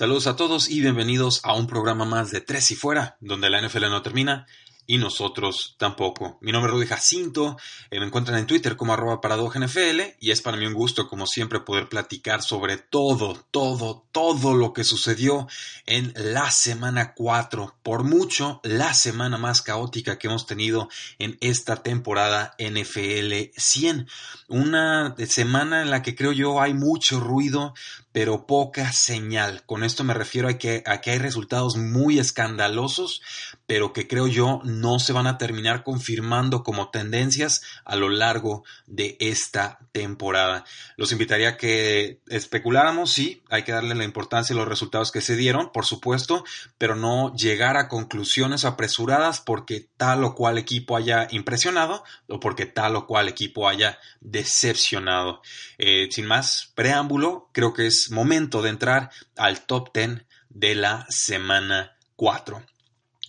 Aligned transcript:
Saludos 0.00 0.28
a 0.28 0.34
todos 0.34 0.70
y 0.70 0.80
bienvenidos 0.80 1.42
a 1.44 1.54
un 1.54 1.66
programa 1.66 2.06
más 2.06 2.30
de 2.30 2.40
Tres 2.40 2.70
y 2.70 2.74
Fuera, 2.74 3.18
donde 3.20 3.50
la 3.50 3.60
NFL 3.60 3.90
no 3.90 4.00
termina 4.00 4.46
y 4.90 4.98
nosotros 4.98 5.76
tampoco. 5.78 6.38
Mi 6.40 6.50
nombre 6.50 6.72
es 6.72 6.74
Rudy 6.74 6.86
Jacinto, 6.86 7.58
eh, 7.90 8.00
me 8.00 8.06
encuentran 8.06 8.38
en 8.38 8.46
Twitter 8.46 8.76
como 8.76 8.92
arroba 8.92 9.20
NFL 9.22 10.16
y 10.18 10.30
es 10.32 10.40
para 10.40 10.56
mí 10.56 10.66
un 10.66 10.72
gusto, 10.72 11.06
como 11.06 11.26
siempre, 11.26 11.60
poder 11.60 11.88
platicar 11.88 12.42
sobre 12.42 12.78
todo, 12.78 13.46
todo, 13.52 14.06
todo 14.10 14.54
lo 14.56 14.72
que 14.72 14.82
sucedió 14.82 15.46
en 15.86 16.12
la 16.16 16.50
semana 16.50 17.14
4, 17.14 17.76
por 17.84 18.02
mucho 18.02 18.60
la 18.64 18.92
semana 18.94 19.38
más 19.38 19.62
caótica 19.62 20.18
que 20.18 20.26
hemos 20.26 20.46
tenido 20.46 20.88
en 21.20 21.38
esta 21.40 21.84
temporada 21.84 22.56
NFL 22.58 23.52
100. 23.56 24.08
Una 24.48 25.14
semana 25.28 25.82
en 25.82 25.90
la 25.90 26.02
que 26.02 26.16
creo 26.16 26.32
yo 26.32 26.60
hay 26.60 26.74
mucho 26.74 27.20
ruido, 27.20 27.74
pero 28.12 28.46
poca 28.46 28.92
señal. 28.92 29.62
Con 29.66 29.84
esto 29.84 30.02
me 30.02 30.14
refiero 30.14 30.48
a 30.48 30.54
que, 30.54 30.82
a 30.86 31.00
que 31.00 31.12
hay 31.12 31.18
resultados 31.18 31.76
muy 31.76 32.18
escandalosos, 32.18 33.22
pero 33.66 33.92
que 33.92 34.08
creo 34.08 34.26
yo 34.26 34.60
no 34.64 34.98
se 34.98 35.12
van 35.12 35.26
a 35.26 35.38
terminar 35.38 35.84
confirmando 35.84 36.64
como 36.64 36.90
tendencias 36.90 37.62
a 37.84 37.94
lo 37.94 38.08
largo 38.08 38.64
de 38.86 39.16
esta 39.20 39.78
temporada. 39.92 40.64
Los 40.96 41.12
invitaría 41.12 41.50
a 41.50 41.56
que 41.56 42.20
especuláramos, 42.28 43.12
sí, 43.12 43.42
hay 43.48 43.62
que 43.62 43.72
darle 43.72 43.94
la 43.94 44.04
importancia 44.04 44.54
a 44.54 44.58
los 44.58 44.68
resultados 44.68 45.12
que 45.12 45.20
se 45.20 45.36
dieron, 45.36 45.70
por 45.72 45.86
supuesto, 45.86 46.44
pero 46.78 46.96
no 46.96 47.32
llegar 47.34 47.76
a 47.76 47.88
conclusiones 47.88 48.64
apresuradas 48.64 49.40
porque 49.40 49.88
tal 49.96 50.24
o 50.24 50.34
cual 50.34 50.58
equipo 50.58 50.96
haya 50.96 51.28
impresionado 51.30 52.02
o 52.28 52.40
porque 52.40 52.66
tal 52.66 52.96
o 52.96 53.06
cual 53.06 53.28
equipo 53.28 53.68
haya 53.68 53.98
decepcionado. 54.20 55.42
Eh, 55.78 56.08
sin 56.10 56.26
más 56.26 56.72
preámbulo, 56.74 57.48
creo 57.52 57.72
que 57.72 57.86
es 57.86 57.99
momento 58.10 58.62
de 58.62 58.70
entrar 58.70 59.10
al 59.36 59.66
top 59.66 59.90
10 59.92 60.24
de 60.48 60.74
la 60.74 61.06
semana 61.08 61.96
4. 62.16 62.62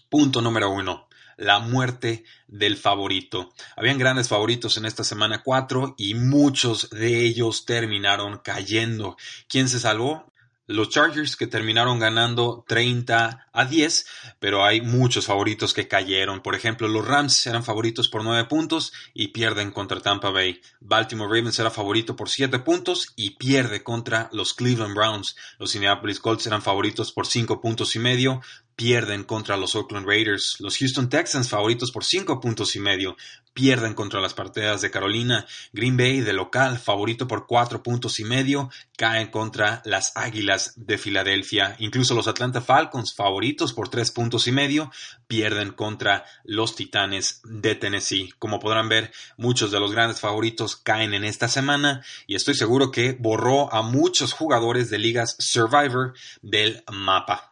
Punto 0.09 0.41
número 0.41 0.69
1 0.69 1.07
la 1.41 1.57
muerte 1.59 2.23
del 2.47 2.77
favorito. 2.77 3.51
Habían 3.75 3.97
grandes 3.97 4.27
favoritos 4.29 4.77
en 4.77 4.85
esta 4.85 5.03
semana 5.03 5.41
4 5.43 5.95
y 5.97 6.13
muchos 6.13 6.89
de 6.91 7.25
ellos 7.25 7.65
terminaron 7.65 8.39
cayendo. 8.43 9.17
¿Quién 9.47 9.67
se 9.67 9.79
salvó? 9.79 10.30
Los 10.71 10.89
Chargers 10.89 11.35
que 11.35 11.47
terminaron 11.47 11.99
ganando 11.99 12.65
30 12.67 13.47
a 13.51 13.65
10, 13.65 14.05
pero 14.39 14.63
hay 14.63 14.81
muchos 14.81 15.25
favoritos 15.25 15.73
que 15.73 15.87
cayeron. 15.87 16.41
Por 16.41 16.55
ejemplo, 16.55 16.87
los 16.87 17.07
Rams 17.07 17.45
eran 17.47 17.63
favoritos 17.63 18.07
por 18.09 18.23
9 18.23 18.47
puntos 18.47 18.93
y 19.13 19.29
pierden 19.29 19.71
contra 19.71 20.01
Tampa 20.01 20.29
Bay. 20.29 20.61
Baltimore 20.79 21.29
Ravens 21.29 21.59
era 21.59 21.69
favorito 21.69 22.15
por 22.15 22.29
7 22.29 22.59
puntos 22.59 23.13
y 23.15 23.31
pierde 23.31 23.83
contra 23.83 24.29
los 24.31 24.53
Cleveland 24.53 24.95
Browns. 24.95 25.35
Los 25.59 25.75
Indianapolis 25.75 26.19
Colts 26.19 26.47
eran 26.47 26.61
favoritos 26.61 27.11
por 27.11 27.27
5 27.27 27.61
puntos 27.61 27.95
y 27.95 27.99
medio 27.99 28.41
pierden 28.81 29.25
contra 29.25 29.57
los 29.57 29.75
Oakland 29.75 30.07
Raiders. 30.07 30.57
Los 30.59 30.77
Houston 30.77 31.07
Texans, 31.07 31.49
favoritos 31.49 31.91
por 31.91 32.03
5 32.03 32.39
puntos 32.39 32.75
y 32.75 32.79
medio, 32.79 33.15
pierden 33.53 33.93
contra 33.93 34.21
las 34.21 34.33
partidas 34.33 34.81
de 34.81 34.91
Carolina. 34.91 35.45
Green 35.73 35.97
Bay, 35.97 36.21
de 36.21 36.33
local, 36.33 36.77
favorito 36.77 37.27
por 37.27 37.47
4 37.47 37.83
puntos 37.83 38.19
y 38.19 38.23
medio, 38.23 38.69
caen 38.97 39.29
contra 39.29 39.81
las 39.85 40.15
Águilas 40.15 40.73
de 40.75 40.97
Filadelfia. 40.97 41.75
Incluso 41.79 42.15
los 42.15 42.27
Atlanta 42.27 42.61
Falcons, 42.61 43.13
favoritos 43.13 43.73
por 43.73 43.89
3 43.89 44.11
puntos 44.11 44.47
y 44.47 44.51
medio, 44.51 44.91
pierden 45.27 45.71
contra 45.71 46.25
los 46.43 46.75
Titanes 46.75 47.41
de 47.43 47.75
Tennessee. 47.75 48.33
Como 48.39 48.59
podrán 48.59 48.89
ver, 48.89 49.11
muchos 49.37 49.71
de 49.71 49.79
los 49.79 49.91
grandes 49.91 50.19
favoritos 50.19 50.75
caen 50.75 51.13
en 51.13 51.23
esta 51.23 51.47
semana 51.47 52.03
y 52.27 52.35
estoy 52.35 52.55
seguro 52.55 52.91
que 52.91 53.17
borró 53.19 53.73
a 53.73 53.81
muchos 53.81 54.33
jugadores 54.33 54.89
de 54.89 54.99
ligas 54.99 55.35
Survivor 55.39 56.13
del 56.41 56.83
mapa. 56.91 57.51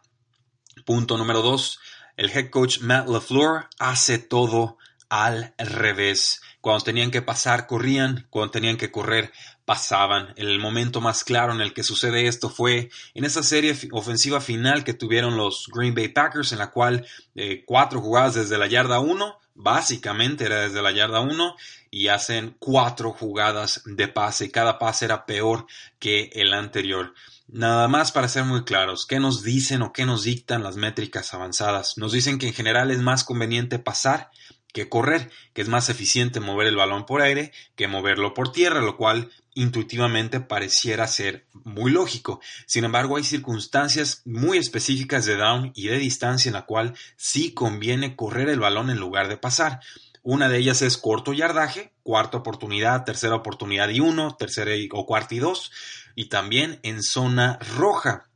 Punto 0.84 1.18
número 1.18 1.42
dos, 1.42 1.78
el 2.16 2.30
head 2.30 2.50
coach 2.50 2.80
Matt 2.80 3.08
LaFleur 3.08 3.68
hace 3.78 4.18
todo 4.18 4.78
al 5.10 5.52
revés. 5.58 6.40
Cuando 6.62 6.84
tenían 6.84 7.10
que 7.10 7.20
pasar, 7.20 7.66
corrían, 7.66 8.26
cuando 8.30 8.52
tenían 8.52 8.78
que 8.78 8.90
correr, 8.90 9.32
pasaban. 9.66 10.32
El 10.36 10.58
momento 10.58 11.00
más 11.00 11.24
claro 11.24 11.52
en 11.52 11.60
el 11.60 11.74
que 11.74 11.82
sucede 11.82 12.26
esto 12.26 12.48
fue 12.48 12.90
en 13.14 13.24
esa 13.24 13.42
serie 13.42 13.76
ofensiva 13.92 14.40
final 14.40 14.84
que 14.84 14.94
tuvieron 14.94 15.36
los 15.36 15.68
Green 15.72 15.94
Bay 15.94 16.08
Packers, 16.08 16.52
en 16.52 16.58
la 16.58 16.70
cual 16.70 17.06
eh, 17.34 17.64
cuatro 17.66 18.00
jugadas 18.00 18.34
desde 18.34 18.56
la 18.56 18.68
yarda 18.68 19.00
1, 19.00 19.38
básicamente 19.54 20.44
era 20.44 20.62
desde 20.62 20.80
la 20.80 20.92
yarda 20.92 21.20
1, 21.20 21.56
y 21.90 22.08
hacen 22.08 22.56
cuatro 22.58 23.12
jugadas 23.12 23.82
de 23.84 24.08
pase. 24.08 24.50
Cada 24.50 24.78
pase 24.78 25.06
era 25.06 25.26
peor 25.26 25.66
que 25.98 26.30
el 26.34 26.54
anterior. 26.54 27.14
Nada 27.48 27.88
más 27.88 28.12
para 28.12 28.28
ser 28.28 28.44
muy 28.44 28.62
claros, 28.62 29.06
¿qué 29.06 29.18
nos 29.18 29.42
dicen 29.42 29.82
o 29.82 29.92
qué 29.92 30.06
nos 30.06 30.22
dictan 30.22 30.62
las 30.62 30.76
métricas 30.76 31.34
avanzadas? 31.34 31.98
Nos 31.98 32.12
dicen 32.12 32.38
que 32.38 32.46
en 32.46 32.54
general 32.54 32.92
es 32.92 33.00
más 33.00 33.24
conveniente 33.24 33.80
pasar 33.80 34.30
que 34.72 34.88
correr, 34.88 35.30
que 35.52 35.62
es 35.62 35.68
más 35.68 35.88
eficiente 35.88 36.40
mover 36.40 36.66
el 36.66 36.76
balón 36.76 37.06
por 37.06 37.22
aire 37.22 37.52
que 37.76 37.88
moverlo 37.88 38.34
por 38.34 38.52
tierra, 38.52 38.80
lo 38.80 38.96
cual 38.96 39.30
intuitivamente 39.54 40.40
pareciera 40.40 41.06
ser 41.06 41.46
muy 41.52 41.90
lógico. 41.90 42.40
Sin 42.66 42.84
embargo, 42.84 43.16
hay 43.16 43.24
circunstancias 43.24 44.22
muy 44.24 44.58
específicas 44.58 45.26
de 45.26 45.36
down 45.36 45.72
y 45.74 45.88
de 45.88 45.98
distancia 45.98 46.48
en 46.48 46.54
la 46.54 46.66
cual 46.66 46.94
sí 47.16 47.52
conviene 47.52 48.16
correr 48.16 48.48
el 48.48 48.60
balón 48.60 48.90
en 48.90 48.98
lugar 48.98 49.28
de 49.28 49.36
pasar. 49.36 49.80
Una 50.22 50.48
de 50.48 50.58
ellas 50.58 50.82
es 50.82 50.98
corto 50.98 51.32
yardaje, 51.32 51.92
cuarta 52.02 52.38
oportunidad, 52.38 53.04
tercera 53.04 53.34
oportunidad 53.34 53.88
y 53.88 54.00
uno, 54.00 54.36
tercera 54.36 54.72
o 54.92 55.06
cuarta 55.06 55.34
y 55.34 55.38
dos, 55.38 55.72
y 56.14 56.26
también 56.26 56.78
en 56.82 57.02
zona 57.02 57.58
roja. 57.76 58.28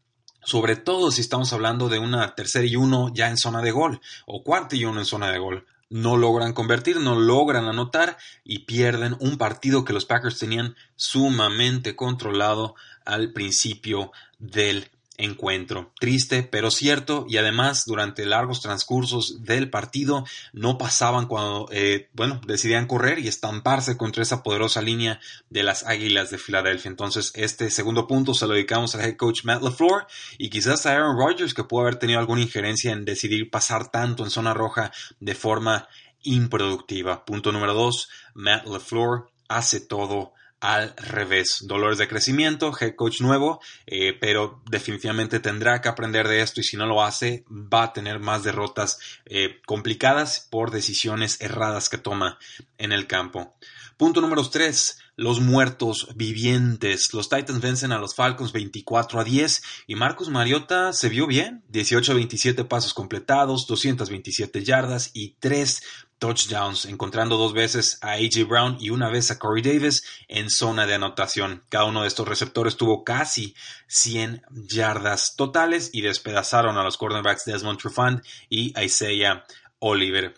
Sobre 0.43 0.77
todo 0.77 1.11
si 1.11 1.21
estamos 1.21 1.53
hablando 1.53 1.89
de 1.89 1.99
una 1.99 2.35
tercera 2.35 2.67
y 2.67 2.77
uno 2.77 3.11
ya 3.15 3.29
en 3.29 3.37
zona 3.37 3.61
de 3.63 3.71
gol, 3.71 4.01
o 4.27 4.43
cuarta 4.43 4.77
y 4.77 4.85
uno 4.85 5.01
en 5.01 5.07
zona 5.07 5.31
de 5.31 5.39
gol. 5.39 5.67
No 5.95 6.17
logran 6.17 6.55
convertir, 6.55 6.99
no 6.99 7.15
logran 7.15 7.67
anotar 7.67 8.19
y 8.43 8.65
pierden 8.65 9.17
un 9.21 9.39
partido 9.39 9.85
que 9.85 9.93
los 9.93 10.07
Packers 10.07 10.41
tenían 10.41 10.75
sumamente 10.97 11.95
controlado 11.95 12.75
al 13.05 13.33
principio 13.33 14.11
del 14.41 14.91
encuentro. 15.17 15.93
Triste, 15.99 16.43
pero 16.43 16.71
cierto, 16.71 17.27
y 17.29 17.37
además 17.37 17.85
durante 17.87 18.27
largos 18.27 18.61
transcursos 18.61 19.45
del 19.45 19.71
partido 19.71 20.25
no 20.53 20.79
pasaban 20.79 21.27
cuando, 21.27 21.69
eh, 21.71 22.09
bueno, 22.15 22.41
decidían 22.47 22.87
correr 22.87 23.19
y 23.19 23.29
estamparse 23.29 23.97
contra 23.97 24.23
esa 24.23 24.43
poderosa 24.43 24.83
línea 24.83 25.21
de 25.51 25.63
las 25.63 25.85
Águilas 25.85 26.31
de 26.31 26.39
Filadelfia. 26.39 26.89
Entonces, 26.89 27.33
este 27.35 27.71
segundo 27.71 28.07
punto 28.07 28.35
se 28.35 28.47
lo 28.47 28.55
dedicamos 28.55 28.95
al 28.95 29.03
head 29.03 29.17
coach 29.17 29.45
Matt 29.45 29.63
LaFleur 29.63 30.07
y 30.39 30.51
quizás 30.51 30.87
a 30.87 30.93
Aaron 30.93 31.17
Rodgers, 31.17 31.55
que 31.55 31.65
pudo 31.65 31.83
haber 31.83 31.97
tenido 31.97 32.19
alguna 32.19 32.43
injerencia 32.43 32.93
en 32.93 33.05
decidir 33.05 33.51
pasar 33.51 33.91
tanto 33.91 34.25
en 34.25 34.31
zona 34.31 34.55
roja 34.55 34.93
de 35.21 35.35
forma 35.35 35.89
improductiva. 36.23 37.25
Punto 37.25 37.53
número 37.53 37.75
dos, 37.75 38.09
Matt 38.35 38.67
LaFleur 38.67 39.31
hace 39.49 39.81
todo 39.81 40.33
al 40.65 40.95
revés. 40.97 41.59
Dolores 41.61 41.99
de 41.99 42.09
crecimiento, 42.09 42.73
head 42.81 42.95
coach 42.97 43.21
nuevo, 43.21 43.61
eh, 43.87 44.17
pero 44.19 44.63
definitivamente 44.71 45.39
tendrá 45.39 45.83
que 45.83 45.91
aprender 45.91 46.27
de 46.27 46.41
esto 46.41 46.61
y 46.61 46.65
si 46.65 46.79
no 46.79 46.87
lo 46.87 47.05
hace 47.05 47.45
va 47.51 47.83
a 47.83 47.93
tener 47.93 48.19
más 48.19 48.45
derrotas 48.45 48.99
eh, 49.27 49.61
complicadas 49.67 50.49
por 50.51 50.71
decisiones 50.71 51.39
erradas 51.43 51.91
que 51.91 51.99
toma 51.99 52.39
en 52.79 52.93
el 52.93 53.07
campo. 53.07 53.55
Punto 53.99 54.21
número 54.21 54.49
3. 54.49 54.99
Los 55.17 55.41
muertos 55.41 56.09
vivientes. 56.17 57.13
Los 57.13 57.29
Titans 57.29 57.61
vencen 57.61 57.93
a 57.93 57.99
los 57.99 58.17
Falcons 58.17 58.53
24 58.53 59.21
a 59.21 59.25
10 59.25 59.63
y 59.87 59.95
Marcus 59.95 60.31
Mariota 60.31 60.93
se 60.93 61.09
vio 61.09 61.29
bien. 61.29 61.63
18 61.69 62.11
a 62.11 62.15
27 62.17 62.65
pasos 62.65 62.93
completados, 62.93 63.69
227 63.69 64.65
yardas 64.65 65.11
y 65.13 65.37
3 65.39 65.83
touchdowns, 66.19 66.87
encontrando 66.87 67.37
dos 67.37 67.53
veces 67.53 67.99
a 68.01 68.13
AJ 68.13 68.47
Brown 68.49 68.77
y 68.81 68.91
una 68.91 69.09
vez 69.09 69.31
a 69.31 69.39
Corey 69.39 69.63
Davis 69.63 70.05
en 70.29 70.51
zona 70.51 70.87
de 70.87 70.95
anotación. 70.95 71.65
Cada 71.69 71.85
uno 71.85 72.03
de 72.03 72.09
estos 72.09 72.29
receptores 72.29 72.77
tuvo 72.77 73.05
casi 73.05 73.55
100 73.89 74.43
yardas 74.51 75.37
totales 75.37 75.91
y 75.93 76.01
despedazaron 76.01 76.79
a 76.79 76.83
los 76.83 76.97
cornerbacks 76.97 77.45
Desmond 77.45 77.79
Trufant 77.79 78.25
y 78.49 78.73
Isaiah 78.81 79.45
Oliver. 79.79 80.35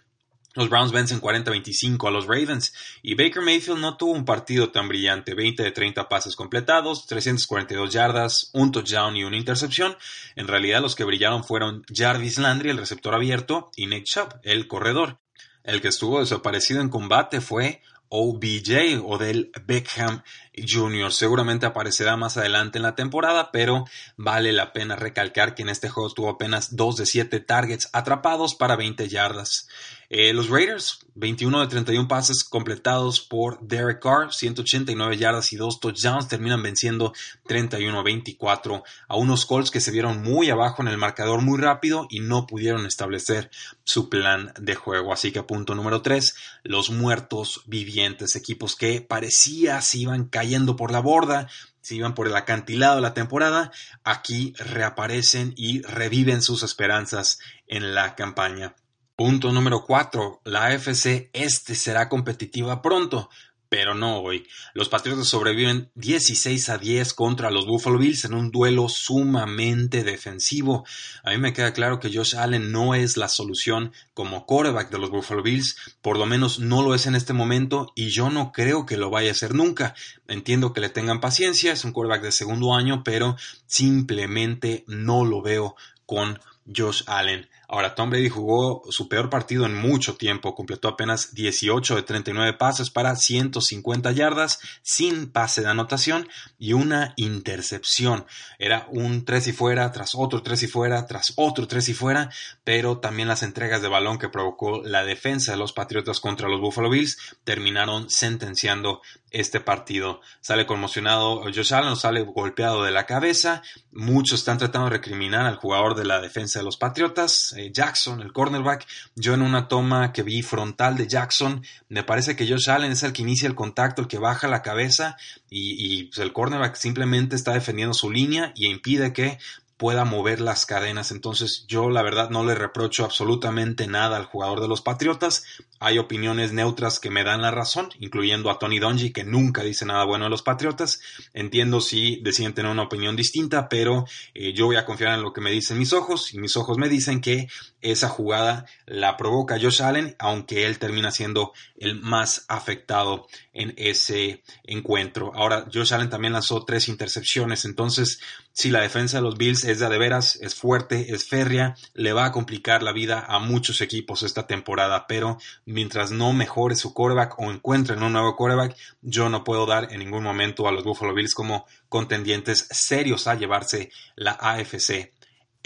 Los 0.57 0.71
Browns 0.71 0.91
vencen 0.91 1.21
40-25 1.21 2.09
a 2.09 2.11
los 2.11 2.27
Ravens 2.27 2.73
y 3.03 3.15
Baker 3.15 3.43
Mayfield 3.43 3.79
no 3.79 3.99
tuvo 3.99 4.13
un 4.13 4.25
partido 4.25 4.71
tan 4.71 4.89
brillante, 4.89 5.35
20 5.35 5.63
de 5.63 5.71
30 5.71 6.09
pases 6.09 6.35
completados, 6.35 7.07
342 7.07 7.93
yardas, 7.93 8.51
un 8.55 8.73
touchdown 8.73 9.17
y 9.17 9.25
una 9.25 9.37
intercepción. 9.37 9.99
En 10.35 10.49
realidad 10.49 10.81
los 10.81 10.95
que 10.95 11.05
brillaron 11.05 11.45
fueron 11.45 11.85
Jarvis 11.95 12.39
Landry, 12.39 12.71
el 12.71 12.79
receptor 12.79 13.15
abierto, 13.15 13.71
y 13.77 13.87
Nick 13.87 14.05
Chubb, 14.05 14.41
el 14.45 14.67
corredor. 14.67 15.19
El 15.67 15.81
que 15.81 15.89
estuvo 15.89 16.21
desaparecido 16.21 16.81
en 16.81 16.89
combate 16.89 17.41
fue 17.41 17.83
OBJ 18.09 19.03
o 19.05 19.19
del 19.19 19.51
Beckham 19.67 20.23
Jr. 20.57 21.13
Seguramente 21.13 21.67
aparecerá 21.67 22.17
más 22.17 22.37
adelante 22.37 22.79
en 22.79 22.83
la 22.83 22.95
temporada, 22.95 23.51
pero 23.53 23.85
vale 24.17 24.53
la 24.53 24.73
pena 24.73 24.97
recalcar 24.97 25.55
que 25.55 25.63
en 25.63 25.69
este 25.69 25.89
juego 25.89 26.11
tuvo 26.11 26.31
apenas 26.31 26.77
2 26.77 26.97
de 26.97 27.07
7 27.07 27.41
targets 27.41 27.89
atrapados 27.93 28.55
para 28.55 28.77
20 28.77 29.09
yardas. 29.09 29.69
Eh, 30.09 30.33
los 30.33 30.49
Raiders, 30.49 31.01
21 31.17 31.61
de 31.61 31.67
31 31.67 32.07
pases 32.07 32.45
completados 32.45 33.21
por 33.21 33.61
Derek 33.61 34.01
Carr, 34.01 34.33
189 34.33 35.17
yardas 35.17 35.53
y 35.53 35.57
2 35.57 35.81
touchdowns, 35.81 36.29
terminan 36.29 36.63
venciendo 36.63 37.13
31-24 37.49 38.85
a 39.09 39.17
unos 39.17 39.47
Colts 39.47 39.73
que 39.73 39.81
se 39.81 39.91
vieron 39.91 40.23
muy 40.23 40.49
abajo 40.49 40.83
en 40.83 40.89
el 40.89 40.97
marcador 40.97 41.43
muy 41.43 41.59
rápido 41.59 42.07
y 42.09 42.21
no 42.21 42.47
pudieron 42.47 42.87
establecer 42.87 43.51
su 43.83 44.09
plan 44.09 44.53
de 44.61 44.77
juego. 44.77 45.13
Así 45.13 45.33
que 45.33 45.43
punto 45.43 45.75
número 45.75 46.03
3, 46.03 46.37
los 46.63 46.91
muertos 46.91 47.63
vivientes, 47.67 48.37
equipos 48.37 48.77
que 48.77 49.01
parecía 49.01 49.81
se 49.81 49.99
iban 49.99 50.27
cayendo 50.27 50.46
por 50.77 50.91
la 50.93 51.01
borda, 51.01 51.49
se 51.81 51.95
iban 51.95 52.15
por 52.15 52.27
el 52.27 52.37
acantilado 52.37 52.97
de 52.97 53.03
la 53.03 53.15
temporada, 53.15 53.71
aquí 54.05 54.55
reaparecen 54.59 55.55
y 55.57 55.83
reviven 55.83 56.43
sus 56.43 56.63
esperanzas 56.63 57.39
en 57.67 57.95
la 57.95 58.15
campaña. 58.15 58.75
Punto 59.17 59.53
número 59.53 59.85
4. 59.85 60.43
La 60.45 60.67
AFC 60.67 61.31
este 61.33 61.75
será 61.75 62.09
competitiva 62.09 62.83
pronto, 62.83 63.31
pero 63.69 63.95
no 63.95 64.19
hoy. 64.19 64.47
Los 64.75 64.89
Patriotas 64.89 65.29
sobreviven 65.29 65.91
16 65.95 66.69
a 66.69 66.79
10 66.79 67.15
contra 67.15 67.51
los 67.51 67.67
Buffalo 67.67 67.99
Bills 67.99 68.25
en 68.25 68.35
un 68.35 68.51
duelo 68.51 68.89
sumamente 68.89 70.05
defensivo. 70.05 70.85
A 71.23 71.31
mí 71.31 71.39
me 71.39 71.53
queda 71.53 71.73
claro 71.73 72.01
que 72.01 72.13
Josh 72.13 72.37
Allen 72.37 72.73
no 72.73 72.95
es 72.95 73.17
la 73.17 73.29
solución 73.29 73.93
como 74.15 74.47
quarterback 74.47 74.91
de 74.91 74.99
los 74.99 75.11
Buffalo 75.11 75.43
Bills, 75.43 75.77
por 76.03 76.19
lo 76.19 76.27
menos 76.27 76.59
no 76.59 76.83
lo 76.83 76.95
es 76.95 77.07
en 77.07 77.15
este 77.15 77.33
momento 77.33 77.93
y 77.95 78.09
yo 78.09 78.31
no 78.31 78.53
creo 78.53 78.87
que 78.87 78.97
lo 78.97 79.11
vaya 79.11 79.31
a 79.31 79.35
ser 79.35 79.55
nunca. 79.55 79.95
Entiendo 80.29 80.73
que 80.73 80.81
le 80.81 80.89
tengan 80.89 81.21
paciencia, 81.21 81.73
es 81.73 81.85
un 81.85 81.93
quarterback 81.93 82.23
de 82.23 82.33
segundo 82.33 82.75
año, 82.75 83.03
pero 83.05 83.37
simplemente 83.67 84.85
no 84.87 85.25
lo 85.25 85.43
veo 85.43 85.77
con 86.05 86.41
Josh 86.75 87.03
Allen. 87.07 87.49
Ahora, 87.69 87.95
Tom 87.95 88.11
Brady 88.11 88.29
jugó 88.29 88.83
su 88.91 89.09
peor 89.09 89.31
partido 89.31 89.67
en 89.67 89.75
mucho 89.75 90.17
tiempo, 90.17 90.55
completó 90.55 90.89
apenas 90.89 91.35
18 91.35 91.97
de 91.97 92.03
39 92.03 92.53
pases 92.55 92.91
para 92.91 93.17
150 93.17 94.13
yardas, 94.13 94.61
sin 94.83 95.31
pase 95.31 95.63
de 95.63 95.69
anotación 95.69 96.29
y 96.59 96.73
una 96.73 97.15
intercepción. 97.17 98.27
Era 98.59 98.87
un 98.91 99.25
3 99.25 99.49
y 99.49 99.53
fuera, 99.53 99.91
tras 99.93 100.15
otro 100.15 100.43
3 100.43 100.63
y 100.63 100.67
fuera, 100.69 101.07
tras 101.07 101.33
otro 101.37 101.67
3 101.67 101.89
y 101.89 101.95
fuera, 101.95 102.31
pero 102.65 102.99
también 102.99 103.29
las 103.29 103.43
entregas 103.43 103.83
de 103.83 103.89
balón 103.89 104.19
que 104.19 104.29
provocó 104.29 104.83
la 104.83 105.05
defensa 105.05 105.53
de 105.53 105.59
los 105.59 105.73
Patriotas 105.73 106.21
contra 106.21 106.49
los 106.49 106.61
Buffalo 106.61 106.91
Bills 106.91 107.19
terminaron 107.45 108.09
sentenciando 108.11 109.03
este 109.31 109.61
partido. 109.61 110.21
Sale 110.41 110.67
conmocionado 110.67 111.43
Josh 111.43 111.75
Allen, 111.75 111.97
sale 111.97 112.23
golpeado 112.23 112.85
de 112.85 112.91
la 112.91 113.07
cabeza. 113.07 113.63
Muchos 113.93 114.41
están 114.41 114.59
tratando 114.59 114.89
de 114.89 114.97
recriminar 114.97 115.47
al 115.47 115.57
jugador 115.57 115.95
de 115.95 116.05
la 116.05 116.21
defensa 116.21 116.59
de 116.59 116.65
los 116.65 116.77
Patriotas, 116.77 117.55
eh, 117.57 117.71
Jackson, 117.73 118.21
el 118.21 118.33
cornerback. 118.33 118.87
Yo 119.15 119.35
en 119.35 119.43
una 119.43 119.69
toma 119.69 120.13
que 120.13 120.23
vi 120.23 120.43
frontal 120.43 120.97
de 120.97 121.07
Jackson, 121.07 121.63
me 121.89 122.03
parece 122.03 122.37
que 122.37 122.49
Josh 122.49 122.71
Allen 122.71 122.93
es 122.93 123.03
el 123.03 123.13
que 123.13 123.23
inicia 123.23 123.49
el 123.49 123.55
contacto, 123.55 124.03
el 124.03 124.09
que 124.09 124.19
baja 124.19 124.49
la 124.49 124.63
cabeza 124.63 125.17
y, 125.51 126.05
pues, 126.05 126.19
el 126.19 126.33
cornerback 126.33 126.75
simplemente 126.77 127.37
está 127.37 127.53
defendiendo 127.53 127.95
su 127.95 128.11
línea 128.11 128.53
y 128.55 128.69
impide 128.69 129.13
que 129.13 129.39
pueda 129.77 130.05
mover 130.05 130.41
las 130.41 130.67
cadenas. 130.67 131.11
Entonces 131.11 131.65
yo 131.69 131.91
la 131.91 132.03
verdad 132.03 132.31
no 132.31 132.45
le 132.45 132.55
reprocho 132.55 133.05
absolutamente 133.05 133.87
nada 133.87 134.17
al 134.17 134.25
jugador 134.25 134.61
de 134.61 134.69
los 134.69 134.81
Patriotas. 134.83 135.45
Hay 135.79 135.99
opiniones 135.99 136.53
neutras 136.53 136.99
que 136.99 137.11
me 137.11 137.25
dan 137.25 137.43
la 137.43 137.51
razón, 137.51 137.91
incluyendo 138.01 138.51
a 138.51 138.59
Tony 138.59 138.79
Dungy, 138.79 139.13
que 139.13 139.25
nunca 139.25 139.63
dice 139.63 139.85
nada 139.85 140.05
bueno 140.05 140.25
de 140.25 140.31
los 140.31 140.43
Patriotas. 140.43 141.01
Entiendo 141.35 141.81
si 141.81 142.21
deciden 142.23 142.55
tener 142.55 142.71
una 142.71 142.85
opinión 142.85 143.17
distinta, 143.17 143.69
pero 143.69 144.07
eh, 144.35 144.55
yo 144.55 144.67
voy 144.67 144.77
a 144.77 144.87
confiar 144.87 145.15
en 145.15 145.23
lo 145.23 145.33
que 145.33 145.43
me 145.43 145.51
dicen 145.51 145.79
mis 145.79 145.93
ojos 145.93 146.33
y 146.33 146.39
mis 146.39 146.57
ojos 146.57 146.79
me 146.79 146.89
dicen 146.89 147.21
que 147.21 147.49
esa 147.93 148.09
jugada 148.09 148.67
la 148.87 149.17
provoca 149.17 149.59
Josh 149.61 149.83
Allen, 149.83 150.17
aunque 150.19 150.67
él 150.67 150.79
termina 150.79 151.11
siendo 151.11 151.53
el 151.77 152.01
más 152.01 152.45
afectado 152.49 153.27
en 153.53 153.75
ese 153.77 154.43
encuentro. 154.65 155.33
Ahora, 155.35 155.67
Josh 155.73 155.95
Allen 155.95 156.11
también 156.11 156.33
lanzó 156.33 156.65
tres 156.65 156.89
intercepciones, 156.89 157.65
entonces 157.65 158.21
si 158.53 158.71
la 158.71 158.81
defensa 158.81 159.19
de 159.19 159.23
los 159.23 159.37
Bills 159.37 159.65
es 159.65 159.79
de, 159.81 159.99
veras, 159.99 160.37
es 160.41 160.55
fuerte, 160.55 161.15
es 161.15 161.29
férrea, 161.29 161.77
le 161.95 162.13
va 162.13 162.25
a 162.25 162.33
complicar 162.33 162.83
la 162.83 162.93
vida 162.93 163.25
a 163.29 163.39
muchos 163.39 163.81
equipos 163.81 164.23
esta 164.23 164.47
temporada, 164.47 165.07
pero 165.07 165.39
mientras 165.65 166.11
no 166.11 166.33
mejore 166.33 166.75
su 166.75 166.95
quarterback 166.95 167.39
o 167.39 167.53
encuentren 167.53 168.03
un 168.03 168.15
nuevo 168.15 168.35
quarterback, 168.35 168.77
yo 169.03 169.29
no 169.29 169.45
puedo 169.45 169.67
dar 169.67 169.93
en 169.93 169.99
ningún 170.01 170.23
momento 170.23 170.67
a 170.67 170.73
los 170.73 170.85
Buffalo 170.85 171.15
Bills 171.15 171.35
como 171.35 171.67
contendientes 171.89 172.67
serios 172.71 173.27
a 173.27 173.35
llevarse 173.35 173.91
la 174.17 174.33
AFC 174.33 175.13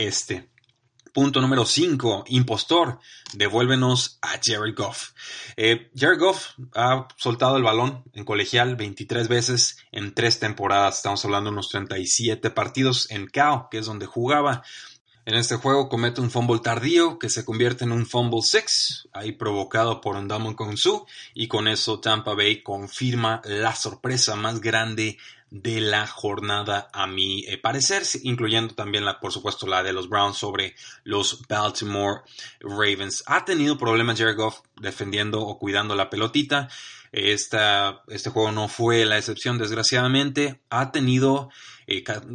este. 0.00 0.49
Punto 1.12 1.40
número 1.40 1.64
5, 1.64 2.24
impostor. 2.28 3.00
Devuélvenos 3.34 4.18
a 4.22 4.38
Jared 4.42 4.74
Goff. 4.76 5.10
Eh, 5.56 5.90
Jared 5.96 6.18
Goff 6.18 6.50
ha 6.74 7.08
soltado 7.16 7.56
el 7.56 7.62
balón 7.62 8.04
en 8.12 8.24
colegial 8.24 8.76
23 8.76 9.28
veces 9.28 9.78
en 9.90 10.14
tres 10.14 10.38
temporadas. 10.38 10.96
Estamos 10.96 11.24
hablando 11.24 11.50
de 11.50 11.54
unos 11.54 11.68
37 11.68 12.50
partidos 12.50 13.10
en 13.10 13.26
Cal, 13.26 13.66
que 13.70 13.78
es 13.78 13.86
donde 13.86 14.06
jugaba. 14.06 14.62
En 15.30 15.36
este 15.36 15.54
juego 15.54 15.88
comete 15.88 16.20
un 16.20 16.28
fumble 16.28 16.58
tardío 16.58 17.16
que 17.16 17.30
se 17.30 17.44
convierte 17.44 17.84
en 17.84 17.92
un 17.92 18.04
fumble 18.04 18.42
six, 18.42 19.06
ahí 19.12 19.30
provocado 19.30 20.00
por 20.00 20.20
Ndamon 20.20 20.54
Konsu, 20.54 21.06
y 21.34 21.46
con 21.46 21.68
eso 21.68 22.00
Tampa 22.00 22.34
Bay 22.34 22.64
confirma 22.64 23.40
la 23.44 23.76
sorpresa 23.76 24.34
más 24.34 24.60
grande 24.60 25.18
de 25.50 25.80
la 25.80 26.08
jornada 26.08 26.90
a 26.92 27.06
mi 27.06 27.44
eh, 27.46 27.58
parecer, 27.58 28.02
incluyendo 28.24 28.74
también 28.74 29.04
la, 29.04 29.20
por 29.20 29.30
supuesto, 29.30 29.68
la 29.68 29.84
de 29.84 29.92
los 29.92 30.08
Browns 30.08 30.36
sobre 30.36 30.74
los 31.04 31.46
Baltimore 31.46 32.22
Ravens. 32.58 33.22
Ha 33.26 33.44
tenido 33.44 33.78
problemas 33.78 34.18
Jared 34.18 34.36
Goff 34.36 34.62
defendiendo 34.80 35.42
o 35.42 35.60
cuidando 35.60 35.94
la 35.94 36.10
pelotita. 36.10 36.68
Este 37.12 38.30
juego 38.30 38.52
no 38.52 38.68
fue 38.68 39.04
la 39.04 39.18
excepción, 39.18 39.58
desgraciadamente. 39.58 40.62
Ha 40.70 40.92
tenido 40.92 41.50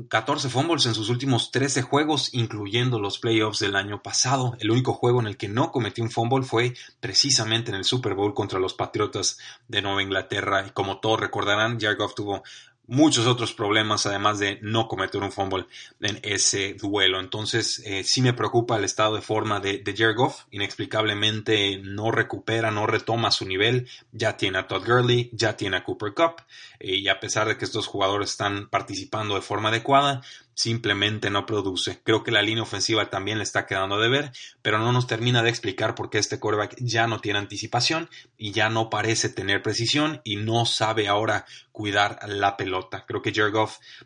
14 0.09 0.47
eh, 0.47 0.49
fumbles 0.49 0.85
en 0.85 0.93
sus 0.93 1.09
últimos 1.09 1.51
13 1.51 1.81
juegos, 1.81 2.33
incluyendo 2.33 2.99
los 2.99 3.19
playoffs 3.19 3.59
del 3.59 3.77
año 3.77 4.01
pasado. 4.01 4.57
El 4.59 4.71
único 4.71 4.93
juego 4.93 5.21
en 5.21 5.27
el 5.27 5.37
que 5.37 5.47
no 5.47 5.71
cometió 5.71 6.03
un 6.03 6.11
fumble 6.11 6.45
fue 6.45 6.73
precisamente 6.99 7.71
en 7.71 7.77
el 7.77 7.85
Super 7.85 8.15
Bowl 8.15 8.33
contra 8.33 8.59
los 8.59 8.73
Patriotas 8.73 9.37
de 9.67 9.81
Nueva 9.81 10.03
Inglaterra. 10.03 10.65
Y 10.67 10.71
como 10.71 10.99
todos 10.99 11.21
recordarán, 11.21 11.79
Jared 11.79 11.97
tuvo 12.13 12.43
muchos 12.87 13.25
otros 13.27 13.53
problemas, 13.53 14.05
además 14.05 14.39
de 14.39 14.59
no 14.61 14.87
cometer 14.87 15.21
un 15.21 15.31
fumble 15.31 15.65
en 16.01 16.19
ese 16.23 16.73
duelo. 16.73 17.19
Entonces, 17.19 17.81
eh, 17.85 18.03
sí 18.03 18.21
me 18.21 18.33
preocupa 18.33 18.77
el 18.77 18.83
estado 18.83 19.15
de 19.15 19.21
forma 19.21 19.59
de, 19.59 19.79
de 19.79 20.13
Goff. 20.13 20.43
Inexplicablemente 20.51 21.79
no 21.79 22.11
recupera, 22.11 22.71
no 22.71 22.87
retoma 22.87 23.31
su 23.31 23.45
nivel. 23.45 23.87
Ya 24.11 24.37
tiene 24.37 24.59
a 24.59 24.67
Todd 24.67 24.85
Gurley, 24.85 25.29
ya 25.33 25.57
tiene 25.57 25.77
a 25.77 25.83
Cooper 25.83 26.13
Cup. 26.13 26.43
Eh, 26.79 26.95
y 26.95 27.07
a 27.07 27.19
pesar 27.19 27.47
de 27.47 27.57
que 27.57 27.65
estos 27.65 27.87
jugadores 27.87 28.31
están 28.31 28.69
participando 28.69 29.35
de 29.35 29.41
forma 29.41 29.69
adecuada, 29.69 30.21
simplemente 30.55 31.29
no 31.29 31.45
produce. 31.45 32.01
Creo 32.03 32.23
que 32.23 32.31
la 32.31 32.41
línea 32.41 32.63
ofensiva 32.63 33.09
también 33.09 33.37
le 33.37 33.43
está 33.43 33.67
quedando 33.67 33.99
de 33.99 34.09
ver, 34.09 34.31
pero 34.61 34.79
no 34.79 34.91
nos 34.91 35.05
termina 35.05 35.43
de 35.43 35.49
explicar 35.49 35.93
por 35.93 36.09
qué 36.09 36.17
este 36.17 36.39
quarterback 36.39 36.75
ya 36.79 37.07
no 37.07 37.19
tiene 37.19 37.39
anticipación 37.39 38.09
y 38.37 38.51
ya 38.51 38.69
no 38.69 38.89
parece 38.89 39.29
tener 39.29 39.61
precisión 39.61 40.21
y 40.23 40.37
no 40.37 40.65
sabe 40.65 41.07
ahora 41.07 41.45
cuidar 41.71 42.19
la 42.27 42.57
pelota. 42.57 43.05
Creo 43.05 43.21
que 43.21 43.33
Jared 43.33 43.53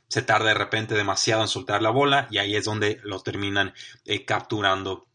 se 0.08 0.24
tarda 0.24 0.50
de 0.50 0.56
repente 0.56 0.96
demasiado 0.96 1.44
en 1.44 1.48
soltar 1.48 1.82
la 1.82 1.92
bola 1.92 2.28
y 2.32 2.40
ahí 2.40 2.56
es 2.56 2.66
donde 2.66 3.00
lo 3.04 3.22
terminan 3.22 3.74
eh, 4.06 4.26
capturando. 4.26 5.06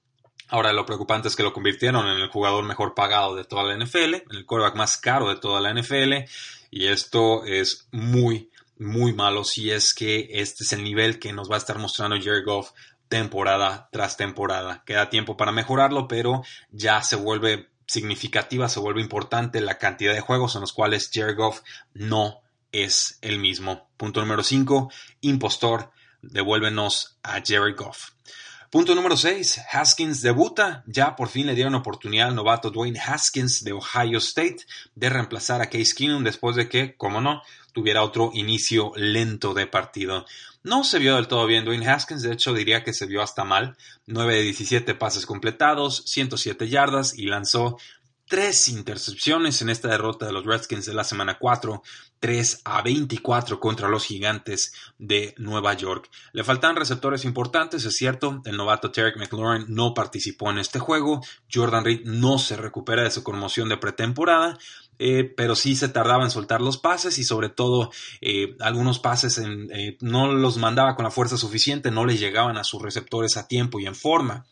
Ahora 0.48 0.72
lo 0.72 0.86
preocupante 0.86 1.26
es 1.26 1.36
que 1.36 1.42
lo 1.42 1.52
convirtieron 1.52 2.06
en 2.06 2.20
el 2.20 2.28
jugador 2.28 2.64
mejor 2.64 2.94
pagado 2.94 3.34
de 3.34 3.44
toda 3.44 3.64
la 3.64 3.76
NFL, 3.76 4.14
en 4.14 4.22
el 4.30 4.46
quarterback 4.46 4.76
más 4.76 4.98
caro 4.98 5.28
de 5.28 5.36
toda 5.36 5.60
la 5.60 5.74
NFL 5.74 6.28
y 6.70 6.88
esto 6.88 7.44
es 7.44 7.88
muy 7.92 8.50
muy 8.84 9.12
malo 9.12 9.44
si 9.44 9.70
es 9.70 9.94
que 9.94 10.28
este 10.30 10.62
es 10.64 10.72
el 10.72 10.84
nivel 10.84 11.18
que 11.18 11.32
nos 11.32 11.50
va 11.50 11.54
a 11.54 11.58
estar 11.58 11.78
mostrando 11.78 12.16
Jared 12.16 12.44
Goff 12.44 12.70
temporada 13.08 13.88
tras 13.90 14.16
temporada. 14.16 14.82
Queda 14.84 15.10
tiempo 15.10 15.36
para 15.36 15.52
mejorarlo, 15.52 16.06
pero 16.06 16.42
ya 16.70 17.02
se 17.02 17.16
vuelve 17.16 17.70
significativa, 17.86 18.68
se 18.68 18.80
vuelve 18.80 19.00
importante 19.00 19.60
la 19.60 19.78
cantidad 19.78 20.12
de 20.12 20.20
juegos 20.20 20.54
en 20.54 20.62
los 20.62 20.72
cuales 20.72 21.10
Jared 21.12 21.36
Goff 21.36 21.62
no 21.92 22.42
es 22.72 23.18
el 23.22 23.38
mismo. 23.38 23.88
Punto 23.96 24.20
número 24.20 24.42
5, 24.42 24.90
impostor, 25.22 25.90
devuélvenos 26.22 27.18
a 27.22 27.42
Jared 27.44 27.76
Goff. 27.76 28.10
Punto 28.74 28.96
número 28.96 29.16
6. 29.16 29.60
Haskins 29.70 30.20
debuta. 30.20 30.82
Ya 30.88 31.14
por 31.14 31.28
fin 31.28 31.46
le 31.46 31.54
dieron 31.54 31.76
oportunidad 31.76 32.26
al 32.26 32.34
novato 32.34 32.72
Dwayne 32.72 32.98
Haskins 32.98 33.62
de 33.62 33.72
Ohio 33.72 34.18
State 34.18 34.66
de 34.96 35.08
reemplazar 35.08 35.62
a 35.62 35.70
Case 35.70 35.94
Keenum 35.96 36.24
después 36.24 36.56
de 36.56 36.68
que, 36.68 36.96
como 36.96 37.20
no, 37.20 37.40
tuviera 37.72 38.02
otro 38.02 38.32
inicio 38.34 38.90
lento 38.96 39.54
de 39.54 39.68
partido. 39.68 40.26
No 40.64 40.82
se 40.82 40.98
vio 40.98 41.14
del 41.14 41.28
todo 41.28 41.46
bien 41.46 41.64
Dwayne 41.64 41.86
Haskins, 41.86 42.22
de 42.22 42.32
hecho 42.32 42.52
diría 42.52 42.82
que 42.82 42.92
se 42.92 43.06
vio 43.06 43.22
hasta 43.22 43.44
mal. 43.44 43.76
9 44.06 44.34
de 44.34 44.42
17 44.42 44.94
pases 44.96 45.24
completados, 45.24 46.02
107 46.06 46.68
yardas 46.68 47.16
y 47.16 47.26
lanzó 47.26 47.78
tres 48.26 48.68
intercepciones 48.68 49.60
en 49.62 49.68
esta 49.68 49.88
derrota 49.88 50.26
de 50.26 50.32
los 50.32 50.44
Redskins 50.44 50.86
de 50.86 50.94
la 50.94 51.04
semana 51.04 51.38
4, 51.38 51.82
3 52.20 52.62
a 52.64 52.82
24 52.82 53.60
contra 53.60 53.88
los 53.88 54.06
gigantes 54.06 54.72
de 54.98 55.34
Nueva 55.36 55.74
York. 55.74 56.08
Le 56.32 56.44
faltan 56.44 56.76
receptores 56.76 57.24
importantes, 57.24 57.84
es 57.84 57.96
cierto, 57.96 58.40
el 58.44 58.56
novato 58.56 58.90
Tarek 58.90 59.18
McLaurin 59.18 59.66
no 59.68 59.92
participó 59.92 60.50
en 60.50 60.58
este 60.58 60.78
juego, 60.78 61.20
Jordan 61.52 61.84
Reed 61.84 62.04
no 62.04 62.38
se 62.38 62.56
recupera 62.56 63.02
de 63.02 63.10
su 63.10 63.22
conmoción 63.22 63.68
de 63.68 63.76
pretemporada, 63.76 64.58
eh, 64.98 65.24
pero 65.36 65.56
sí 65.56 65.74
se 65.74 65.88
tardaba 65.88 66.24
en 66.24 66.30
soltar 66.30 66.60
los 66.60 66.78
pases 66.78 67.18
y 67.18 67.24
sobre 67.24 67.48
todo 67.48 67.90
eh, 68.20 68.56
algunos 68.60 69.00
pases 69.00 69.38
eh, 69.38 69.98
no 70.00 70.32
los 70.32 70.56
mandaba 70.56 70.94
con 70.94 71.04
la 71.04 71.10
fuerza 71.10 71.36
suficiente, 71.36 71.90
no 71.90 72.06
le 72.06 72.16
llegaban 72.16 72.56
a 72.56 72.64
sus 72.64 72.80
receptores 72.80 73.36
a 73.36 73.48
tiempo 73.48 73.80
y 73.80 73.86
en 73.86 73.94
forma. 73.94 74.46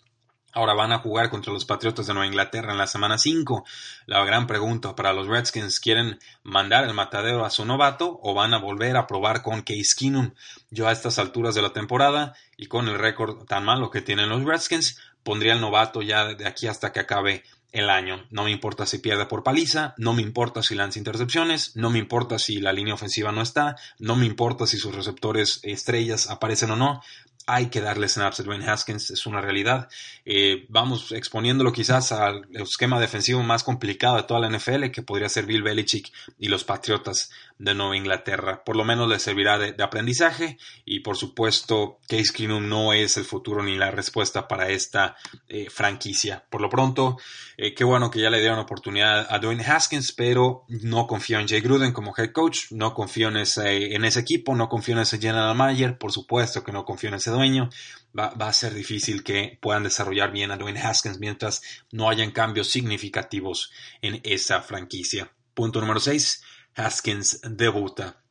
Ahora 0.54 0.74
van 0.74 0.92
a 0.92 0.98
jugar 0.98 1.30
contra 1.30 1.50
los 1.50 1.64
Patriotas 1.64 2.06
de 2.06 2.12
Nueva 2.12 2.26
Inglaterra 2.26 2.72
en 2.72 2.78
la 2.78 2.86
semana 2.86 3.16
5. 3.16 3.64
La 4.04 4.22
gran 4.22 4.46
pregunta 4.46 4.94
para 4.94 5.14
los 5.14 5.26
Redskins, 5.26 5.80
¿quieren 5.80 6.18
mandar 6.42 6.84
el 6.84 6.92
matadero 6.92 7.46
a 7.46 7.50
su 7.50 7.64
novato 7.64 8.20
o 8.22 8.34
van 8.34 8.52
a 8.52 8.58
volver 8.58 8.98
a 8.98 9.06
probar 9.06 9.40
con 9.40 9.62
Case 9.62 9.94
Keenum? 9.98 10.32
Yo 10.70 10.88
a 10.88 10.92
estas 10.92 11.18
alturas 11.18 11.54
de 11.54 11.62
la 11.62 11.72
temporada 11.72 12.34
y 12.58 12.66
con 12.66 12.88
el 12.88 12.98
récord 12.98 13.46
tan 13.46 13.64
malo 13.64 13.90
que 13.90 14.02
tienen 14.02 14.28
los 14.28 14.44
Redskins, 14.44 15.00
pondría 15.22 15.54
el 15.54 15.60
novato 15.62 16.02
ya 16.02 16.34
de 16.34 16.46
aquí 16.46 16.66
hasta 16.66 16.92
que 16.92 17.00
acabe 17.00 17.44
el 17.72 17.88
año. 17.88 18.26
No 18.30 18.44
me 18.44 18.50
importa 18.50 18.86
si 18.86 18.98
pierde 18.98 19.26
por 19.26 19.42
paliza, 19.42 19.94
no 19.96 20.12
me 20.12 20.22
importa 20.22 20.62
si 20.62 20.74
lanza 20.74 20.98
intercepciones, 20.98 21.74
no 21.74 21.88
me 21.90 21.98
importa 21.98 22.38
si 22.38 22.60
la 22.60 22.72
línea 22.72 22.94
ofensiva 22.94 23.32
no 23.32 23.40
está, 23.40 23.76
no 23.98 24.14
me 24.16 24.26
importa 24.26 24.66
si 24.66 24.76
sus 24.76 24.94
receptores 24.94 25.60
estrellas 25.62 26.28
aparecen 26.28 26.70
o 26.72 26.76
no 26.76 27.02
hay 27.46 27.66
que 27.66 27.80
darle 27.80 28.08
snaps 28.08 28.40
a 28.40 28.42
Dwayne 28.42 28.68
Haskins, 28.68 29.10
es 29.10 29.26
una 29.26 29.40
realidad. 29.40 29.88
Eh, 30.24 30.66
vamos 30.68 31.12
exponiéndolo 31.12 31.72
quizás 31.72 32.12
al 32.12 32.46
esquema 32.52 33.00
defensivo 33.00 33.42
más 33.42 33.64
complicado 33.64 34.16
de 34.16 34.22
toda 34.24 34.40
la 34.40 34.50
NFL, 34.50 34.90
que 34.90 35.02
podría 35.02 35.28
ser 35.28 35.46
Bill 35.46 35.62
Belichick 35.62 36.12
y 36.38 36.48
los 36.48 36.64
Patriotas 36.64 37.30
de 37.58 37.74
Nueva 37.74 37.96
Inglaterra. 37.96 38.64
Por 38.64 38.76
lo 38.76 38.84
menos 38.84 39.08
le 39.08 39.18
servirá 39.18 39.58
de, 39.58 39.82
aprendizaje 39.82 40.58
y 40.84 41.00
por 41.00 41.16
supuesto 41.16 41.98
Case 42.08 42.32
Keenum 42.32 42.68
no 42.68 42.92
es 42.92 43.16
el 43.16 43.24
futuro 43.24 43.62
ni 43.62 43.76
la 43.76 43.90
respuesta 43.90 44.48
para 44.48 44.68
esta 44.68 45.16
eh, 45.48 45.68
franquicia. 45.70 46.44
Por 46.50 46.60
lo 46.60 46.68
pronto, 46.68 47.18
eh, 47.56 47.74
qué 47.74 47.84
bueno 47.84 48.10
que 48.10 48.20
ya 48.20 48.30
le 48.30 48.40
dieron 48.40 48.58
oportunidad 48.58 49.26
a 49.28 49.38
Dwayne 49.38 49.64
Haskins, 49.64 50.12
pero 50.12 50.64
no 50.68 51.06
confío 51.06 51.38
en 51.38 51.48
Jay 51.48 51.60
Gruden 51.60 51.92
como 51.92 52.14
head 52.16 52.32
coach, 52.32 52.70
no 52.70 52.94
confío 52.94 53.28
en 53.28 53.38
ese, 53.38 53.94
en 53.94 54.04
ese 54.04 54.20
equipo, 54.20 54.54
no 54.54 54.68
confío 54.68 54.94
en 54.94 55.02
ese 55.02 55.18
general 55.18 55.54
manager, 55.54 55.98
por 55.98 56.12
supuesto 56.12 56.64
que 56.64 56.72
no 56.72 56.84
confío 56.84 57.08
en 57.08 57.16
ese 57.16 57.30
dueño. 57.32 57.70
Va, 58.18 58.30
va, 58.34 58.48
a 58.48 58.52
ser 58.52 58.74
difícil 58.74 59.24
que 59.24 59.58
puedan 59.60 59.84
desarrollar 59.84 60.32
bien 60.32 60.50
a 60.50 60.56
Dwayne 60.56 60.80
Haskins 60.80 61.18
mientras 61.18 61.62
no 61.90 62.10
hayan 62.10 62.30
cambios 62.30 62.68
significativos 62.68 63.72
en 64.02 64.20
esa 64.22 64.60
franquicia. 64.60 65.32
Punto 65.54 65.80
número 65.80 65.98
6. 65.98 66.42
Haskins 66.74 67.40
debuta. 67.42 68.22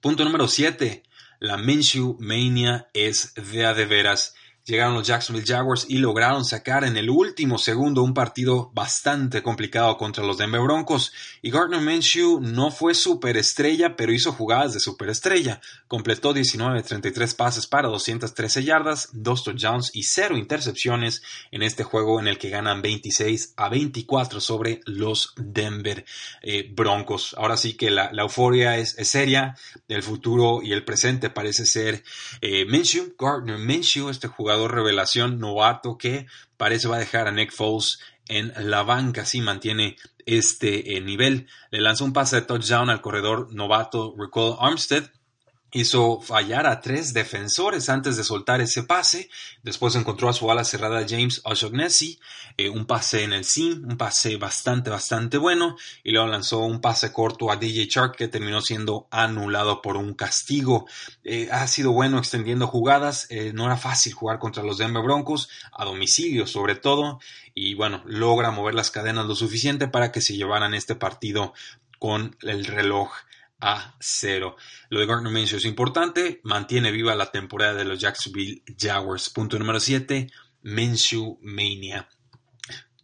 Punto 0.00 0.24
número 0.24 0.48
7. 0.48 1.02
La 1.40 1.56
Minshew 1.56 2.16
Mania 2.20 2.88
es 2.94 3.34
de 3.34 3.66
a 3.66 3.74
de 3.74 3.84
veras 3.86 4.34
llegaron 4.64 4.94
los 4.94 5.06
Jacksonville 5.06 5.46
Jaguars 5.46 5.86
y 5.88 5.98
lograron 5.98 6.44
sacar 6.44 6.84
en 6.84 6.96
el 6.96 7.10
último 7.10 7.58
segundo 7.58 8.02
un 8.02 8.14
partido 8.14 8.70
bastante 8.74 9.42
complicado 9.42 9.96
contra 9.96 10.24
los 10.24 10.38
Denver 10.38 10.60
Broncos. 10.60 11.12
Y 11.42 11.50
Gardner 11.50 11.80
Minshew 11.80 12.40
no 12.40 12.70
fue 12.70 12.94
superestrella, 12.94 13.96
pero 13.96 14.12
hizo 14.12 14.32
jugadas 14.32 14.74
de 14.74 14.80
superestrella. 14.80 15.60
Completó 15.88 16.32
19 16.32 16.82
33 16.82 17.34
pases 17.34 17.66
para 17.66 17.88
213 17.88 18.64
yardas, 18.64 19.08
2 19.12 19.44
touchdowns 19.44 19.90
y 19.94 20.04
0 20.04 20.36
intercepciones 20.36 21.22
en 21.50 21.62
este 21.62 21.82
juego 21.82 22.20
en 22.20 22.28
el 22.28 22.38
que 22.38 22.50
ganan 22.50 22.82
26 22.82 23.54
a 23.56 23.68
24 23.68 24.40
sobre 24.40 24.80
los 24.86 25.34
Denver 25.36 26.04
eh, 26.42 26.70
Broncos. 26.72 27.34
Ahora 27.36 27.56
sí 27.56 27.74
que 27.74 27.90
la, 27.90 28.10
euforia 28.12 28.78
es, 28.78 28.94
seria, 29.08 29.56
el 29.88 30.02
futuro 30.02 30.60
y 30.62 30.72
el 30.72 30.84
presente 30.84 31.30
parece 31.30 31.66
ser 31.66 32.04
eh, 32.40 32.64
Minshew, 32.64 33.14
Gardner 33.18 33.58
Minshew, 33.58 34.08
este 34.08 34.28
jugador 34.28 34.51
revelación 34.68 35.38
novato 35.38 35.98
que 35.98 36.26
parece 36.56 36.88
va 36.88 36.96
a 36.96 37.00
dejar 37.00 37.28
a 37.28 37.32
Nick 37.32 37.52
Foles 37.52 37.98
en 38.28 38.52
la 38.56 38.82
banca 38.82 39.24
si 39.24 39.40
mantiene 39.40 39.96
este 40.26 40.96
eh, 40.96 41.00
nivel. 41.00 41.48
Le 41.70 41.80
lanzó 41.80 42.04
un 42.04 42.12
pase 42.12 42.36
de 42.36 42.42
touchdown 42.42 42.90
al 42.90 43.00
corredor 43.00 43.52
novato 43.52 44.14
Recall 44.16 44.56
Armstead 44.60 45.10
hizo 45.72 46.20
fallar 46.20 46.66
a 46.66 46.80
tres 46.80 47.14
defensores 47.14 47.88
antes 47.88 48.16
de 48.16 48.24
soltar 48.24 48.60
ese 48.60 48.82
pase. 48.82 49.30
Después 49.62 49.94
encontró 49.96 50.28
a 50.28 50.34
su 50.34 50.50
ala 50.50 50.64
cerrada 50.64 51.06
James 51.08 51.40
O'Shaughnessy, 51.44 52.20
eh, 52.58 52.68
un 52.68 52.84
pase 52.84 53.24
en 53.24 53.32
el 53.32 53.44
sim, 53.44 53.82
un 53.88 53.96
pase 53.96 54.36
bastante, 54.36 54.90
bastante 54.90 55.38
bueno. 55.38 55.76
Y 56.04 56.12
luego 56.12 56.28
lanzó 56.28 56.60
un 56.60 56.80
pase 56.80 57.10
corto 57.12 57.50
a 57.50 57.56
DJ 57.56 57.86
Shark 57.86 58.16
que 58.16 58.28
terminó 58.28 58.60
siendo 58.60 59.08
anulado 59.10 59.80
por 59.80 59.96
un 59.96 60.12
castigo. 60.14 60.86
Eh, 61.24 61.48
ha 61.50 61.66
sido 61.66 61.92
bueno 61.92 62.18
extendiendo 62.18 62.66
jugadas. 62.66 63.26
Eh, 63.30 63.52
no 63.54 63.64
era 63.64 63.78
fácil 63.78 64.12
jugar 64.12 64.38
contra 64.38 64.62
los 64.62 64.76
Denver 64.76 65.02
Broncos, 65.02 65.48
a 65.72 65.86
domicilio 65.86 66.46
sobre 66.46 66.76
todo. 66.76 67.18
Y 67.54 67.74
bueno, 67.74 68.02
logra 68.04 68.50
mover 68.50 68.74
las 68.74 68.90
cadenas 68.90 69.26
lo 69.26 69.34
suficiente 69.34 69.88
para 69.88 70.12
que 70.12 70.20
se 70.20 70.36
llevaran 70.36 70.74
este 70.74 70.94
partido 70.94 71.54
con 71.98 72.36
el 72.42 72.66
reloj 72.66 73.12
a 73.62 73.94
0. 74.00 74.56
Lo 74.90 75.00
de 75.00 75.06
Gardner 75.06 75.32
Minshew 75.32 75.58
es 75.58 75.64
importante, 75.64 76.40
mantiene 76.42 76.90
viva 76.90 77.14
la 77.14 77.30
temporada 77.30 77.74
de 77.74 77.84
los 77.84 78.00
Jacksonville 78.00 78.62
Jaguars. 78.76 79.30
Punto 79.30 79.58
número 79.58 79.80
7, 79.80 80.30
Minshew 80.62 81.38
Mania. 81.40 82.08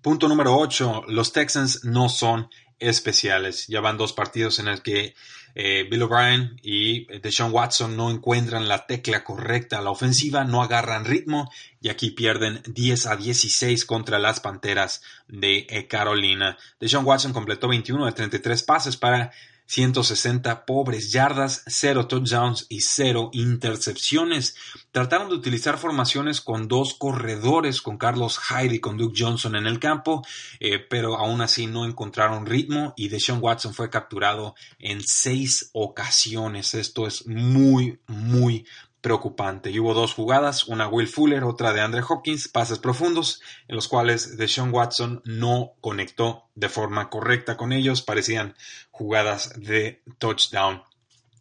Punto 0.03 0.29
número 0.29 0.57
8, 0.57 1.05
los 1.09 1.33
Texans 1.33 1.85
no 1.85 2.09
son 2.09 2.51
especiales. 2.79 3.67
Ya 3.69 3.81
van 3.81 3.97
dos 3.97 4.13
partidos 4.13 4.59
en 4.59 4.69
el 4.69 4.83
que 4.83 5.15
eh, 5.55 5.87
Bill 5.91 6.03
O'Brien 6.03 6.57
y 6.63 7.07
Deshaun 7.21 7.53
Watson 7.53 7.97
no 7.97 8.11
encuentran 8.11 8.69
la 8.69 8.87
tecla 8.87 9.25
correcta 9.25 9.79
a 9.79 9.83
la 9.83 9.91
ofensiva, 9.91 10.45
no 10.45 10.63
agarran 10.63 11.05
ritmo 11.05 11.51
y 11.81 11.89
aquí 11.89 12.11
pierden 12.11 12.63
10 12.67 13.07
a 13.07 13.17
16 13.17 13.85
contra 13.85 14.19
las 14.19 14.41
Panteras 14.41 15.03
de 15.27 15.67
eh, 15.69 15.87
Carolina. 15.89 16.57
Deshaun 16.81 17.05
Watson 17.05 17.33
completó 17.33 17.69
21 17.69 18.07
de 18.07 18.13
33 18.13 18.63
pases 18.63 18.97
para 18.97 19.33
160 19.69 20.65
pobres 20.65 21.13
yardas, 21.13 21.63
0 21.67 22.07
touchdowns 22.09 22.67
y 22.71 22.81
0 22.81 23.31
intercepciones. 23.33 24.57
Trataron 24.93 25.29
de 25.29 25.35
utilizar 25.35 25.77
formaciones 25.77 26.41
con 26.41 26.69
dos 26.69 26.95
corredores, 26.95 27.83
con 27.83 27.99
Carlos 27.99 28.39
Hyde 28.39 28.77
y 28.77 28.81
con 28.81 28.97
Duke 28.97 29.15
Johnson 29.17 29.57
en 29.57 29.67
el 29.67 29.79
campo, 29.79 30.25
eh, 30.59 30.79
pero 30.79 31.17
aún 31.19 31.43
así 31.43 31.67
no 31.67 31.85
encontraron 31.85 32.47
ritmo 32.47 32.95
y 32.97 33.09
Deshaun 33.09 33.41
Watson 33.43 33.75
fue 33.75 33.91
capturado 33.91 34.55
en 34.79 35.03
seis 35.05 35.69
ocasiones. 35.75 36.73
Esto 36.73 37.07
es 37.07 37.27
muy, 37.27 38.01
muy 38.07 38.67
preocupante. 39.01 39.71
Y 39.71 39.79
hubo 39.79 39.95
dos 39.95 40.15
jugadas, 40.15 40.65
una 40.65 40.89
Will 40.89 41.09
Fuller, 41.09 41.45
otra 41.45 41.73
de 41.73 41.81
Andre 41.81 42.03
Hopkins, 42.07 42.49
pases 42.49 42.79
profundos, 42.79 43.41
en 43.69 43.77
los 43.77 43.89
cuales 43.89 44.37
Deshaun 44.37 44.73
Watson 44.73 45.23
no 45.25 45.75
conectó 45.81 46.49
de 46.55 46.69
forma 46.69 47.09
correcta 47.11 47.57
con 47.57 47.73
ellos, 47.73 48.03
parecían 48.03 48.55
jugadas 48.91 49.53
de 49.57 50.03
touchdown. 50.19 50.83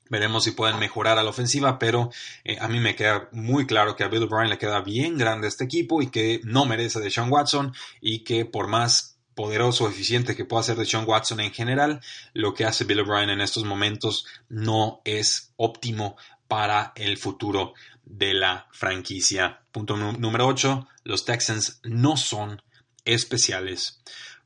Veremos 0.09 0.45
si 0.45 0.51
pueden 0.51 0.79
mejorar 0.79 1.17
a 1.17 1.23
la 1.23 1.31
ofensiva, 1.31 1.79
pero 1.79 2.11
eh, 2.45 2.57
a 2.61 2.67
mí 2.67 2.79
me 2.79 2.95
queda 2.95 3.27
muy 3.31 3.65
claro 3.65 3.95
que 3.95 4.03
a 4.03 4.07
Bill 4.07 4.23
O'Brien 4.23 4.49
le 4.49 4.57
queda 4.57 4.81
bien 4.81 5.17
grande 5.17 5.47
este 5.47 5.65
equipo 5.65 6.01
y 6.01 6.09
que 6.09 6.39
no 6.43 6.65
merece 6.65 6.99
de 6.99 7.11
Sean 7.11 7.31
Watson 7.31 7.73
y 7.99 8.23
que 8.23 8.45
por 8.45 8.67
más 8.67 9.17
poderoso 9.35 9.87
eficiente 9.87 10.35
que 10.35 10.45
pueda 10.45 10.63
ser 10.63 10.77
de 10.77 10.85
Sean 10.85 11.05
Watson 11.07 11.39
en 11.41 11.51
general, 11.51 12.01
lo 12.33 12.53
que 12.53 12.65
hace 12.65 12.85
Bill 12.85 13.01
O'Brien 13.01 13.29
en 13.29 13.41
estos 13.41 13.65
momentos 13.65 14.25
no 14.49 15.01
es 15.03 15.53
óptimo 15.57 16.15
para 16.47 16.93
el 16.95 17.17
futuro 17.17 17.73
de 18.03 18.33
la 18.33 18.67
franquicia. 18.71 19.61
Punto 19.71 19.97
número 19.97 20.47
8. 20.47 20.87
Los 21.03 21.25
Texans 21.25 21.79
no 21.83 22.17
son 22.17 22.61
especiales. 23.05 24.01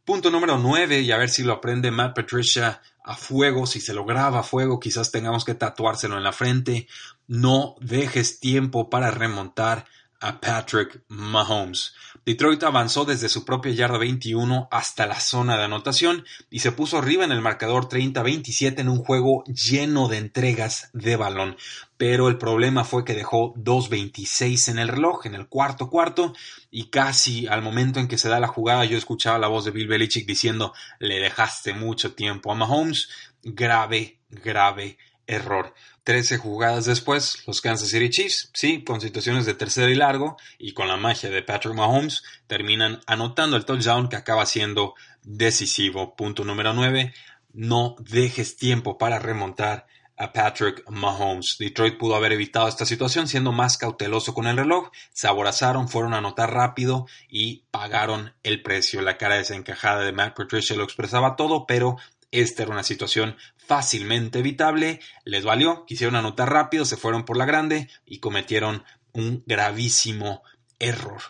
Punto 0.05 0.31
número 0.31 0.57
9, 0.57 1.01
y 1.01 1.11
a 1.11 1.17
ver 1.17 1.29
si 1.29 1.43
lo 1.43 1.53
aprende 1.53 1.91
Matt 1.91 2.15
Patricia 2.15 2.81
a 3.03 3.15
fuego, 3.15 3.65
si 3.65 3.79
se 3.79 3.93
lo 3.93 4.05
graba 4.05 4.39
a 4.39 4.43
fuego, 4.43 4.79
quizás 4.79 5.11
tengamos 5.11 5.45
que 5.45 5.55
tatuárselo 5.55 6.17
en 6.17 6.23
la 6.23 6.33
frente. 6.33 6.87
No 7.27 7.75
dejes 7.79 8.39
tiempo 8.39 8.89
para 8.89 9.11
remontar 9.11 9.85
a 10.21 10.39
Patrick 10.39 11.01
Mahomes. 11.07 11.93
Detroit 12.23 12.63
avanzó 12.63 13.03
desde 13.03 13.29
su 13.29 13.43
propia 13.43 13.71
yarda 13.71 13.97
21 13.97 14.67
hasta 14.71 15.07
la 15.07 15.19
zona 15.19 15.57
de 15.57 15.63
anotación 15.63 16.23
y 16.51 16.59
se 16.59 16.71
puso 16.71 16.99
arriba 16.99 17.25
en 17.25 17.31
el 17.31 17.41
marcador 17.41 17.89
30-27 17.89 18.79
en 18.79 18.89
un 18.89 19.03
juego 19.03 19.43
lleno 19.45 20.07
de 20.07 20.17
entregas 20.17 20.91
de 20.93 21.15
balón. 21.15 21.57
Pero 21.97 22.29
el 22.29 22.37
problema 22.37 22.83
fue 22.83 23.03
que 23.03 23.15
dejó 23.15 23.55
2.26 23.55 24.69
en 24.69 24.79
el 24.79 24.87
reloj, 24.87 25.25
en 25.25 25.33
el 25.33 25.47
cuarto 25.47 25.89
cuarto, 25.89 26.33
y 26.69 26.85
casi 26.89 27.47
al 27.47 27.63
momento 27.63 27.99
en 27.99 28.07
que 28.07 28.19
se 28.19 28.29
da 28.29 28.39
la 28.39 28.47
jugada 28.47 28.85
yo 28.85 28.97
escuchaba 28.97 29.39
la 29.39 29.47
voz 29.47 29.65
de 29.65 29.71
Bill 29.71 29.87
Belichick 29.87 30.27
diciendo 30.27 30.73
le 30.99 31.19
dejaste 31.19 31.73
mucho 31.73 32.13
tiempo 32.13 32.51
a 32.51 32.55
Mahomes. 32.55 33.09
Grave, 33.43 34.19
grave 34.29 34.99
error. 35.27 35.73
13 36.03 36.37
jugadas 36.37 36.85
después, 36.85 37.43
los 37.45 37.61
Kansas 37.61 37.89
City 37.89 38.09
Chiefs, 38.09 38.49
sí, 38.53 38.83
con 38.83 39.01
situaciones 39.01 39.45
de 39.45 39.53
tercero 39.53 39.89
y 39.89 39.95
largo 39.95 40.37
y 40.57 40.73
con 40.73 40.87
la 40.87 40.97
magia 40.97 41.29
de 41.29 41.43
Patrick 41.43 41.75
Mahomes, 41.75 42.23
terminan 42.47 43.01
anotando 43.05 43.55
el 43.55 43.65
touchdown 43.65 44.09
que 44.09 44.15
acaba 44.15 44.45
siendo 44.45 44.95
decisivo. 45.23 46.15
Punto 46.15 46.43
número 46.43 46.73
9, 46.73 47.13
no 47.53 47.95
dejes 47.99 48.57
tiempo 48.57 48.97
para 48.97 49.19
remontar 49.19 49.85
a 50.21 50.31
Patrick 50.33 50.87
Mahomes. 50.89 51.57
Detroit 51.57 51.97
pudo 51.97 52.15
haber 52.15 52.33
evitado 52.33 52.67
esta 52.67 52.85
situación 52.85 53.27
siendo 53.27 53.51
más 53.51 53.77
cauteloso 53.77 54.33
con 54.33 54.45
el 54.45 54.57
reloj, 54.57 54.91
se 55.11 55.27
aborazaron, 55.27 55.89
fueron 55.89 56.13
a 56.13 56.19
anotar 56.19 56.53
rápido 56.53 57.07
y 57.27 57.63
pagaron 57.71 58.33
el 58.43 58.61
precio. 58.61 59.01
La 59.01 59.17
cara 59.17 59.37
desencajada 59.37 60.03
de 60.03 60.11
Matt 60.11 60.37
Patricia 60.37 60.75
lo 60.75 60.83
expresaba 60.83 61.35
todo, 61.35 61.65
pero 61.65 61.97
esta 62.31 62.63
era 62.63 62.71
una 62.71 62.83
situación 62.83 63.35
fácilmente 63.57 64.39
evitable, 64.39 64.99
les 65.25 65.43
valió, 65.43 65.85
quisieron 65.85 66.15
anotar 66.15 66.51
rápido, 66.51 66.85
se 66.85 66.97
fueron 66.97 67.25
por 67.25 67.37
la 67.37 67.45
grande 67.45 67.89
y 68.05 68.19
cometieron 68.19 68.83
un 69.13 69.43
gravísimo 69.45 70.43
error. 70.79 71.21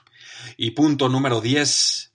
Y 0.58 0.72
punto 0.72 1.10
número 1.10 1.42
10, 1.42 2.14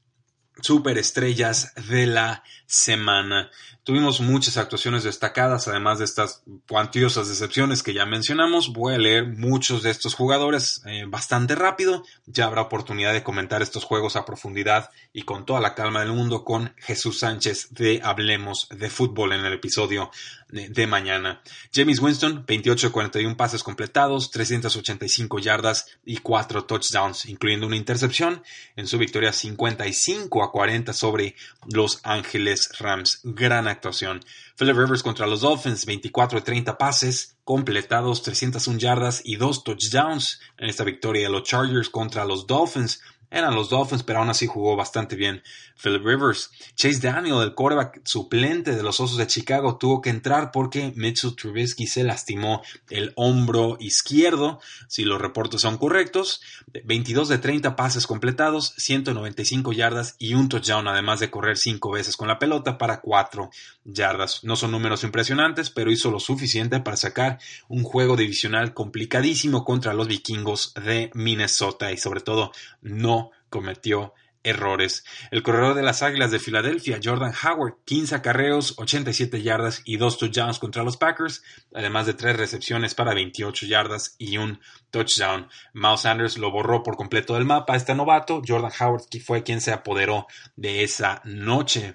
superestrellas 0.60 1.74
de 1.88 2.06
la 2.06 2.42
semana. 2.66 3.50
Tuvimos 3.86 4.20
muchas 4.20 4.56
actuaciones 4.56 5.04
destacadas, 5.04 5.68
además 5.68 6.00
de 6.00 6.06
estas 6.06 6.42
cuantiosas 6.68 7.28
decepciones 7.28 7.84
que 7.84 7.94
ya 7.94 8.04
mencionamos. 8.04 8.72
Voy 8.72 8.94
a 8.94 8.98
leer 8.98 9.28
muchos 9.28 9.84
de 9.84 9.90
estos 9.90 10.14
jugadores 10.14 10.82
eh, 10.86 11.04
bastante 11.06 11.54
rápido. 11.54 12.02
Ya 12.26 12.46
habrá 12.46 12.62
oportunidad 12.62 13.12
de 13.12 13.22
comentar 13.22 13.62
estos 13.62 13.84
juegos 13.84 14.16
a 14.16 14.24
profundidad 14.24 14.90
y 15.12 15.22
con 15.22 15.46
toda 15.46 15.60
la 15.60 15.76
calma 15.76 16.00
del 16.00 16.10
mundo 16.10 16.42
con 16.42 16.74
Jesús 16.78 17.20
Sánchez 17.20 17.74
de 17.74 18.00
Hablemos 18.02 18.66
de 18.70 18.90
Fútbol 18.90 19.34
en 19.34 19.44
el 19.44 19.52
episodio 19.52 20.10
de, 20.48 20.86
mañana. 20.86 21.42
James 21.74 22.00
Winston, 22.00 22.44
28 22.46 22.92
41 22.92 23.36
pases 23.36 23.62
completados, 23.62 24.30
385 24.30 25.38
yardas 25.40 25.86
y 26.04 26.18
4 26.18 26.64
touchdowns, 26.64 27.26
incluyendo 27.26 27.66
una 27.66 27.76
intercepción 27.76 28.42
en 28.76 28.86
su 28.86 28.96
victoria 28.96 29.32
55 29.32 30.44
a 30.44 30.52
40 30.52 30.92
sobre 30.92 31.34
Los 31.68 32.00
Ángeles 32.04 32.70
Rams. 32.78 33.20
Gran 33.24 33.66
actuación. 33.76 34.20
Philip 34.58 34.76
Rivers 34.76 35.02
contra 35.02 35.26
los 35.26 35.40
Dolphins, 35.40 35.86
24 35.86 36.40
de 36.40 36.44
30 36.44 36.76
pases 36.76 37.36
completados, 37.44 38.22
301 38.22 38.78
yardas 38.78 39.22
y 39.24 39.36
2 39.36 39.64
touchdowns 39.64 40.40
en 40.58 40.68
esta 40.68 40.84
victoria 40.84 41.24
de 41.24 41.30
los 41.30 41.44
Chargers 41.44 41.88
contra 41.88 42.24
los 42.24 42.46
Dolphins. 42.46 43.00
Eran 43.36 43.54
los 43.54 43.68
Dolphins, 43.68 44.02
pero 44.02 44.20
aún 44.20 44.30
así 44.30 44.46
jugó 44.46 44.76
bastante 44.76 45.14
bien 45.14 45.42
Philip 45.82 46.02
Rivers. 46.02 46.50
Chase 46.74 47.00
Daniel, 47.00 47.42
el 47.42 47.54
quarterback 47.54 48.00
suplente 48.02 48.74
de 48.74 48.82
los 48.82 48.98
Osos 48.98 49.18
de 49.18 49.26
Chicago, 49.26 49.76
tuvo 49.76 50.00
que 50.00 50.08
entrar 50.08 50.50
porque 50.52 50.94
Mitchell 50.96 51.36
Trubisky 51.36 51.86
se 51.86 52.02
lastimó 52.02 52.62
el 52.88 53.12
hombro 53.14 53.76
izquierdo, 53.78 54.58
si 54.88 55.04
los 55.04 55.20
reportes 55.20 55.60
son 55.60 55.76
correctos. 55.76 56.40
22 56.82 57.28
de 57.28 57.36
30 57.36 57.76
pases 57.76 58.06
completados, 58.06 58.72
195 58.78 59.74
yardas 59.74 60.16
y 60.18 60.32
un 60.32 60.48
touchdown, 60.48 60.88
además 60.88 61.20
de 61.20 61.30
correr 61.30 61.58
5 61.58 61.90
veces 61.90 62.16
con 62.16 62.28
la 62.28 62.38
pelota 62.38 62.78
para 62.78 63.02
4 63.02 63.50
yardas. 63.84 64.44
No 64.44 64.56
son 64.56 64.70
números 64.70 65.04
impresionantes, 65.04 65.68
pero 65.68 65.92
hizo 65.92 66.10
lo 66.10 66.20
suficiente 66.20 66.80
para 66.80 66.96
sacar 66.96 67.38
un 67.68 67.82
juego 67.82 68.16
divisional 68.16 68.72
complicadísimo 68.72 69.62
contra 69.62 69.92
los 69.92 70.08
vikingos 70.08 70.72
de 70.82 71.10
Minnesota 71.12 71.92
y 71.92 71.98
sobre 71.98 72.22
todo 72.22 72.52
no 72.80 73.25
cometió 73.56 74.12
errores. 74.42 75.02
El 75.30 75.42
corredor 75.42 75.74
de 75.74 75.82
las 75.82 76.02
Águilas 76.02 76.30
de 76.30 76.38
Filadelfia, 76.38 77.00
Jordan 77.02 77.32
Howard, 77.42 77.78
15 77.86 78.16
acarreos, 78.16 78.74
87 78.76 79.40
yardas 79.42 79.80
y 79.86 79.96
2 79.96 80.18
touchdowns 80.18 80.58
contra 80.58 80.84
los 80.84 80.98
Packers, 80.98 81.42
además 81.74 82.04
de 82.04 82.12
3 82.12 82.36
recepciones 82.36 82.94
para 82.94 83.14
28 83.14 83.64
yardas 83.64 84.14
y 84.18 84.36
un 84.36 84.60
touchdown. 84.90 85.48
Miles 85.72 86.00
Sanders 86.02 86.36
lo 86.36 86.50
borró 86.50 86.82
por 86.82 86.96
completo 86.96 87.32
del 87.32 87.46
mapa 87.46 87.76
este 87.76 87.94
novato. 87.94 88.42
Jordan 88.46 88.72
Howard 88.78 89.04
fue 89.24 89.42
quien 89.42 89.62
se 89.62 89.72
apoderó 89.72 90.26
de 90.54 90.84
esa 90.84 91.22
noche. 91.24 91.94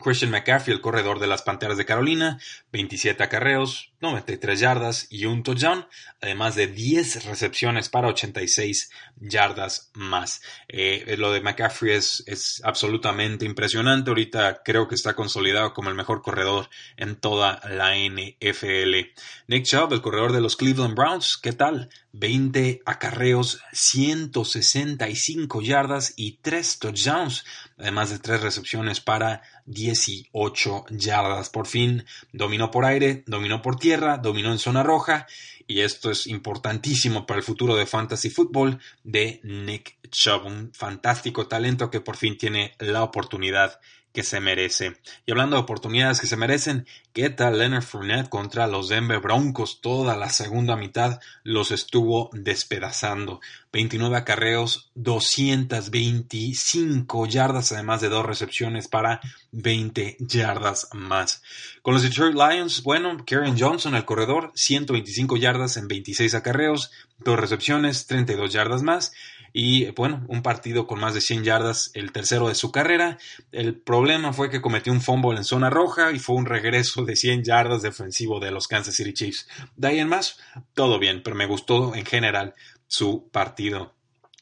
Christian 0.00 0.30
McCaffrey, 0.30 0.74
el 0.74 0.80
corredor 0.80 1.20
de 1.20 1.26
las 1.26 1.42
Panteras 1.42 1.76
de 1.76 1.84
Carolina, 1.84 2.40
27 2.72 3.22
acarreos, 3.22 3.92
93 4.00 4.58
yardas 4.58 5.06
y 5.10 5.26
un 5.26 5.42
touchdown, 5.42 5.86
además 6.20 6.54
de 6.54 6.66
10 6.66 7.26
recepciones 7.26 7.88
para 7.88 8.08
86 8.08 8.90
yardas 9.20 9.90
más. 9.94 10.40
Eh, 10.68 11.16
lo 11.18 11.32
de 11.32 11.40
McCaffrey 11.40 11.92
es, 11.92 12.22
es, 12.26 12.62
absolutamente 12.64 13.44
impresionante. 13.44 14.10
Ahorita 14.10 14.62
creo 14.64 14.88
que 14.88 14.94
está 14.94 15.14
consolidado 15.14 15.74
como 15.74 15.90
el 15.90 15.94
mejor 15.94 16.22
corredor 16.22 16.68
en 16.96 17.16
toda 17.16 17.60
la 17.68 17.94
NFL. 17.96 19.12
Nick 19.48 19.64
Chubb, 19.64 19.92
el 19.92 20.00
corredor 20.00 20.32
de 20.32 20.40
los 20.40 20.56
Cleveland 20.56 20.94
Browns, 20.94 21.38
¿qué 21.40 21.52
tal? 21.52 21.90
20 22.12 22.82
acarreos, 22.86 23.60
165 23.72 25.60
yardas 25.62 26.14
y 26.16 26.38
3 26.42 26.78
touchdowns, 26.78 27.44
además 27.78 28.10
de 28.10 28.18
3 28.18 28.42
recepciones 28.42 29.00
para 29.00 29.42
18 29.70 30.86
yardas. 30.90 31.48
Por 31.50 31.66
fin 31.66 32.04
dominó 32.32 32.70
por 32.70 32.84
aire, 32.84 33.24
dominó 33.26 33.62
por 33.62 33.76
tierra, 33.76 34.18
dominó 34.18 34.52
en 34.52 34.58
zona 34.58 34.82
roja 34.82 35.26
y 35.66 35.82
esto 35.82 36.10
es 36.10 36.26
importantísimo 36.26 37.26
para 37.26 37.38
el 37.38 37.44
futuro 37.44 37.76
de 37.76 37.86
fantasy 37.86 38.28
football 38.28 38.80
de 39.04 39.40
Nick 39.44 39.96
Chubb, 40.10 40.46
un 40.46 40.72
fantástico 40.74 41.46
talento 41.46 41.90
que 41.90 42.00
por 42.00 42.16
fin 42.16 42.36
tiene 42.36 42.74
la 42.80 43.04
oportunidad 43.04 43.80
que 44.12 44.22
se 44.22 44.40
merece. 44.40 44.96
Y 45.26 45.30
hablando 45.30 45.56
de 45.56 45.62
oportunidades 45.62 46.20
que 46.20 46.26
se 46.26 46.36
merecen, 46.36 46.86
¿qué 47.12 47.30
tal 47.30 47.58
Leonard 47.58 47.84
Fournette 47.84 48.28
contra 48.28 48.66
los 48.66 48.88
Denver 48.88 49.20
Broncos? 49.20 49.80
Toda 49.80 50.16
la 50.16 50.30
segunda 50.30 50.74
mitad 50.76 51.20
los 51.44 51.70
estuvo 51.70 52.30
despedazando. 52.32 53.40
29 53.72 54.16
acarreos, 54.16 54.90
225 54.96 57.26
yardas, 57.26 57.70
además 57.72 58.00
de 58.00 58.08
dos 58.08 58.26
recepciones 58.26 58.88
para 58.88 59.20
20 59.52 60.16
yardas 60.18 60.88
más. 60.92 61.42
Con 61.82 61.94
los 61.94 62.02
Detroit 62.02 62.34
Lions, 62.34 62.82
bueno, 62.82 63.16
Karen 63.24 63.56
Johnson, 63.58 63.94
el 63.94 64.04
corredor, 64.04 64.50
125 64.54 65.36
yardas 65.36 65.76
en 65.76 65.86
26 65.86 66.34
acarreos, 66.34 66.90
dos 67.18 67.38
recepciones, 67.38 68.06
32 68.06 68.52
yardas 68.52 68.82
más 68.82 69.12
y 69.52 69.90
bueno, 69.92 70.24
un 70.28 70.42
partido 70.42 70.86
con 70.86 71.00
más 71.00 71.14
de 71.14 71.20
100 71.20 71.44
yardas, 71.44 71.90
el 71.94 72.12
tercero 72.12 72.48
de 72.48 72.54
su 72.54 72.70
carrera. 72.70 73.18
El 73.52 73.76
problema 73.76 74.32
fue 74.32 74.50
que 74.50 74.60
cometió 74.60 74.92
un 74.92 75.00
fumble 75.00 75.36
en 75.36 75.44
zona 75.44 75.70
roja 75.70 76.12
y 76.12 76.18
fue 76.18 76.36
un 76.36 76.46
regreso 76.46 77.04
de 77.04 77.16
100 77.16 77.44
yardas 77.44 77.82
defensivo 77.82 78.40
de 78.40 78.50
los 78.50 78.68
Kansas 78.68 78.94
City 78.94 79.12
Chiefs. 79.12 79.48
De 79.76 79.88
ahí 79.88 79.98
en 79.98 80.08
más, 80.08 80.38
todo 80.74 80.98
bien, 80.98 81.22
pero 81.22 81.36
me 81.36 81.46
gustó 81.46 81.94
en 81.94 82.04
general 82.04 82.54
su 82.86 83.28
partido. 83.30 83.94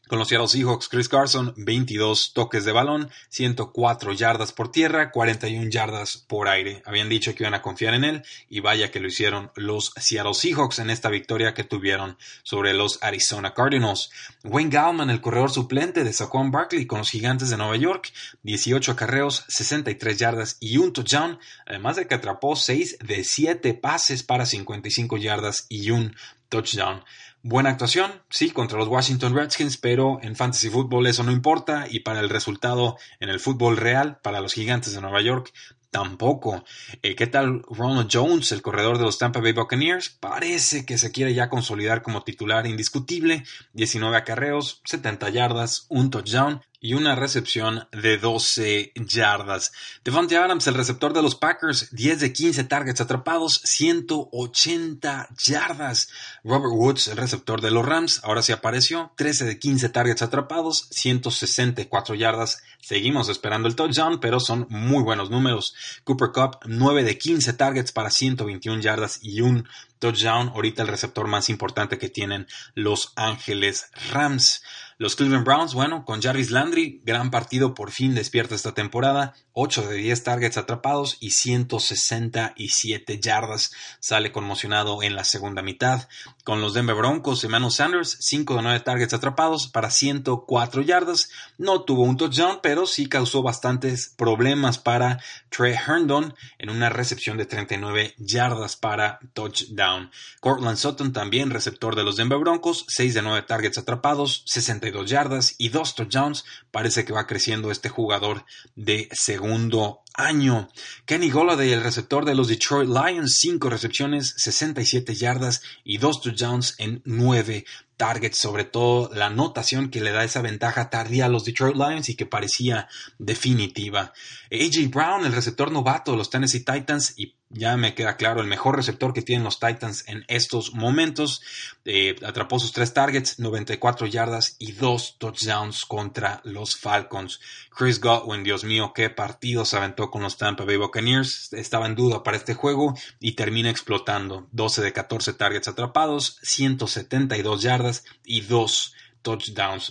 Con 0.09 0.19
los 0.19 0.29
Seattle 0.29 0.49
Seahawks, 0.49 0.89
Chris 0.89 1.07
Carson, 1.07 1.53
22 1.59 2.33
toques 2.33 2.65
de 2.65 2.73
balón, 2.73 3.11
104 3.29 4.15
yardas 4.15 4.53
por 4.53 4.73
tierra, 4.73 5.11
41 5.11 5.69
yardas 5.69 6.17
por 6.17 6.49
aire. 6.49 6.83
Habían 6.87 7.11
dicho 7.11 7.35
que 7.35 7.43
iban 7.43 7.53
a 7.53 7.61
confiar 7.61 7.93
en 7.93 8.05
él 8.05 8.23
y 8.49 8.61
vaya 8.61 8.91
que 8.91 9.01
lo 9.01 9.09
hicieron 9.09 9.51
los 9.55 9.93
Seattle 9.97 10.33
Seahawks 10.33 10.79
en 10.79 10.89
esta 10.89 11.11
victoria 11.11 11.53
que 11.53 11.63
tuvieron 11.63 12.17
sobre 12.43 12.73
los 12.73 12.99
Arizona 13.03 13.53
Cardinals. 13.53 14.11
Wayne 14.45 14.71
Gallman, 14.71 15.11
el 15.11 15.21
corredor 15.21 15.51
suplente 15.51 16.05
de 16.05 16.13
Saquon 16.15 16.51
Barkley 16.51 16.87
con 16.87 17.01
los 17.01 17.11
Gigantes 17.11 17.51
de 17.51 17.59
Nueva 17.59 17.77
York, 17.77 18.11
18 18.45 18.93
acarreos, 18.93 19.45
63 19.49 20.19
yardas 20.19 20.57
y 20.59 20.79
un 20.79 20.95
touchdown, 20.95 21.39
además 21.67 21.97
de 21.97 22.07
que 22.07 22.15
atrapó 22.15 22.57
6 22.57 23.01
de 23.01 23.25
7 23.25 23.75
pases 23.75 24.23
para 24.23 24.47
55 24.47 25.19
yardas 25.19 25.67
y 25.69 25.91
un 25.91 26.17
touchdown. 26.49 27.05
Buena 27.43 27.71
actuación, 27.71 28.11
sí, 28.31 28.51
contra 28.51 28.79
los 28.79 28.89
Washington 28.89 29.35
Redskins, 29.35 29.77
pero 29.77 30.19
en 30.23 30.35
fantasy 30.35 30.71
fútbol 30.71 31.07
eso 31.07 31.23
no 31.23 31.31
importa 31.31 31.87
y 31.89 32.01
para 32.01 32.19
el 32.19 32.29
resultado 32.29 32.97
en 33.21 33.29
el 33.29 33.39
fútbol 33.39 33.77
real, 33.77 34.19
para 34.23 34.41
los 34.41 34.55
gigantes 34.55 34.93
de 34.93 35.01
Nueva 35.01 35.23
York, 35.23 35.53
tampoco. 35.91 36.65
Eh, 37.03 37.15
¿Qué 37.15 37.27
tal 37.27 37.63
Ronald 37.63 38.11
Jones, 38.13 38.53
el 38.53 38.63
corredor 38.63 38.99
de 38.99 39.05
los 39.05 39.19
Tampa 39.19 39.41
Bay 39.41 39.53
Buccaneers? 39.53 40.11
Parece 40.11 40.85
que 40.85 40.99
se 40.99 41.13
quiere 41.13 41.33
ya 41.33 41.49
consolidar 41.49 42.03
como 42.03 42.25
titular 42.25 42.67
indiscutible. 42.67 43.45
19 43.73 44.17
acarreos, 44.17 44.83
70 44.85 45.31
yardas, 45.31 45.87
un 45.89 46.11
touchdown, 46.11 46.63
y 46.81 46.95
una 46.95 47.17
recepción 47.17 47.89
de 47.91 48.19
12 48.19 48.93
yardas. 48.95 49.73
Devante 50.05 50.37
Adams, 50.37 50.67
el 50.69 50.75
receptor 50.75 51.13
de 51.13 51.23
los 51.23 51.35
Packers, 51.35 51.89
10 51.91 52.21
de 52.21 52.33
15 52.33 52.65
targets 52.65 53.01
atrapados, 53.01 53.61
180 53.65 55.29
yardas. 55.45 56.09
Robert 56.45 56.73
Woods, 56.73 57.09
el 57.09 57.17
receptor 57.17 57.61
de 57.61 57.73
los 57.73 57.85
Rams, 57.85 58.21
ahora 58.23 58.43
sí 58.43 58.53
apareció, 58.53 59.13
13 59.17 59.45
de 59.45 59.59
15 59.59 59.89
targets 59.89 60.23
atrapados, 60.23 60.87
164 60.91 62.15
yardas. 62.15 62.63
Seguimos 62.81 63.29
esperando 63.29 63.67
el 63.69 63.75
touchdown, 63.75 64.21
pero 64.21 64.39
son 64.39 64.67
muy 64.71 65.03
buenos 65.03 65.31
números. 65.31 65.75
Cooper 66.05 66.31
Cup, 66.33 66.59
9 66.65 67.03
de 67.03 67.19
15 67.19 67.53
targets 67.55 67.93
para 67.93 68.11
121 68.11 68.81
yardas 68.81 69.19
y 69.23 69.41
un 69.41 69.69
touchdown. 69.99 70.51
Ahorita 70.51 70.83
el 70.83 70.89
receptor 70.89 71.27
más 71.27 71.49
importante 71.49 71.99
que 71.99 72.09
tienen 72.09 72.47
los 72.75 73.13
Ángeles 73.17 73.91
Rams. 74.13 74.63
Los 75.01 75.15
Cleveland 75.15 75.45
Browns, 75.45 75.75
bueno, 75.75 76.05
con 76.05 76.21
Jarvis 76.21 76.51
Landry, 76.51 77.03
gran 77.05 77.31
partido 77.31 77.73
por 77.73 77.93
fin 77.93 78.17
despierta 78.17 78.57
esta 78.57 78.75
temporada. 78.75 79.35
8 79.53 79.87
de 79.87 79.95
10 79.95 80.25
targets 80.25 80.57
atrapados 80.57 81.19
y 81.21 81.31
167 81.31 83.21
yardas. 83.21 83.71
Sale 84.01 84.33
conmocionado 84.33 85.05
en 85.05 85.15
la 85.15 85.23
segunda 85.23 85.63
mitad. 85.63 86.09
Con 86.49 86.63
los 86.63 86.73
Denver 86.73 86.97
Broncos, 86.97 87.45
Emmanuel 87.45 87.71
Sanders, 87.71 88.17
5 88.21 88.57
de 88.57 88.63
9 88.63 88.81
targets 88.81 89.13
atrapados 89.13 89.69
para 89.69 89.91
104 89.91 90.81
yardas. 90.81 91.29
No 91.59 91.83
tuvo 91.83 92.05
un 92.05 92.17
touchdown, 92.17 92.61
pero 92.63 92.87
sí 92.87 93.07
causó 93.07 93.43
bastantes 93.43 94.15
problemas 94.17 94.79
para 94.79 95.23
Trey 95.51 95.75
Herndon 95.75 96.35
en 96.57 96.71
una 96.71 96.89
recepción 96.89 97.37
de 97.37 97.45
39 97.45 98.15
yardas 98.17 98.77
para 98.77 99.19
touchdown. 99.35 100.11
Cortland 100.41 100.79
Sutton 100.79 101.13
también, 101.13 101.51
receptor 101.51 101.95
de 101.95 102.05
los 102.05 102.17
Denver 102.17 102.39
Broncos, 102.39 102.87
6 102.89 103.13
de 103.13 103.21
9 103.21 103.43
targets 103.43 103.77
atrapados, 103.77 104.43
62 104.47 105.11
yardas 105.11 105.55
y 105.59 105.69
2 105.69 105.97
touchdowns. 105.97 106.47
Parece 106.71 107.05
que 107.05 107.13
va 107.13 107.27
creciendo 107.27 107.71
este 107.71 107.91
jugador 107.91 108.47
de 108.75 109.11
segundo 109.13 110.01
año. 110.19 110.69
Kenny 111.07 111.31
Golladay, 111.31 111.73
el 111.73 111.83
receptor 111.83 112.25
de 112.25 112.35
los 112.35 112.49
Detroit 112.49 112.91
Lions, 112.91 113.37
5 113.37 113.71
recepciones, 113.71 114.35
67 114.37 115.15
yardas 115.15 115.63
y 115.85 115.97
2 115.97 116.21
touchdowns 116.21 116.75
en 116.79 117.01
9 117.07 117.65
targets, 117.97 118.39
sobre 118.39 118.65
todo 118.65 119.11
la 119.15 119.27
anotación 119.27 119.91
que 119.91 120.01
le 120.01 120.13
da 120.13 120.25
esa 120.25 120.43
ventaja 120.43 120.91
tardía 120.91 121.27
a 121.27 121.29
los 121.29 121.45
Detroit 121.45 121.77
Lions 121.77 122.09
y 122.09 122.17
que 122.17 122.27
parecía 122.27 122.89
definitiva. 123.19 124.13
AJ 124.51 124.91
Brown, 124.91 125.25
el 125.25 125.33
receptor 125.33 125.73
novato 125.73 126.13
de 126.13 126.19
los 126.19 126.31
Tennessee 126.31 126.65
Titans 126.65 127.15
y 127.17 127.38
ya 127.51 127.77
me 127.77 127.95
queda 127.95 128.17
claro, 128.17 128.41
el 128.41 128.47
mejor 128.47 128.77
receptor 128.77 129.13
que 129.13 129.23
tienen 129.23 129.45
los 129.45 129.59
Titans 129.59 130.05
en 130.07 130.25
estos 130.29 130.75
momentos. 130.75 131.43
Eh, 131.85 132.17
atrapó 132.25 132.59
sus 132.59 132.73
tres 132.73 132.93
targets, 132.93 133.39
94 133.39 134.07
yardas 134.07 134.57
y 134.59 134.73
dos 134.73 135.17
touchdowns 135.19 135.85
contra 135.87 136.41
los 136.45 136.77
Falcons. 136.77 137.41
Chris 137.71 138.01
Godwin, 138.01 138.45
Dios 138.45 138.65
mío, 138.65 138.93
qué 138.95 139.09
partido 139.09 139.65
se 139.65 139.77
aventó 139.77 140.11
con 140.11 140.23
los 140.23 140.37
Tampa 140.37 140.65
Bay 140.65 140.77
Buccaneers. 140.77 141.53
Estaba 141.53 141.87
en 141.87 141.95
duda 141.95 142.23
para 142.23 142.37
este 142.37 142.55
juego 142.55 142.95
y 143.19 143.33
termina 143.33 143.71
explotando. 143.71 144.49
12 144.53 144.83
de 144.83 144.93
14 144.93 145.33
targets 145.33 145.69
atrapados, 145.69 146.39
172 146.43 147.63
yardas 147.63 148.05
y 148.25 148.43
dos 148.43 148.59
touchdowns. 148.69 149.08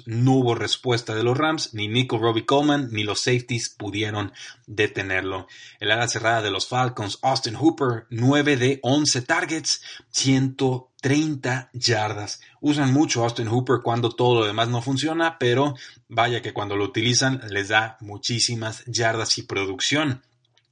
No 0.05 0.33
hubo 0.33 0.55
respuesta 0.55 1.13
de 1.13 1.23
los 1.23 1.37
Rams, 1.37 1.73
ni 1.73 1.87
Nico 1.87 2.17
Robbie 2.17 2.45
Coleman 2.45 2.89
ni 2.91 3.03
los 3.03 3.19
safeties 3.19 3.69
pudieron 3.69 4.31
detenerlo. 4.65 5.47
El 5.79 5.91
ala 5.91 6.07
cerrada 6.07 6.41
de 6.41 6.49
los 6.49 6.67
Falcons, 6.67 7.19
Austin 7.21 7.55
Hooper, 7.55 8.07
9 8.09 8.57
de 8.57 8.79
11 8.81 9.21
targets, 9.21 9.81
130 10.09 11.69
yardas. 11.73 12.41
Usan 12.61 12.91
mucho 12.91 13.23
Austin 13.23 13.47
Hooper 13.47 13.81
cuando 13.83 14.09
todo 14.09 14.39
lo 14.39 14.45
demás 14.47 14.69
no 14.69 14.81
funciona, 14.81 15.37
pero 15.37 15.75
vaya 16.07 16.41
que 16.41 16.53
cuando 16.53 16.75
lo 16.75 16.85
utilizan 16.85 17.41
les 17.49 17.67
da 17.67 17.97
muchísimas 18.01 18.83
yardas 18.85 19.37
y 19.37 19.43
producción. 19.43 20.23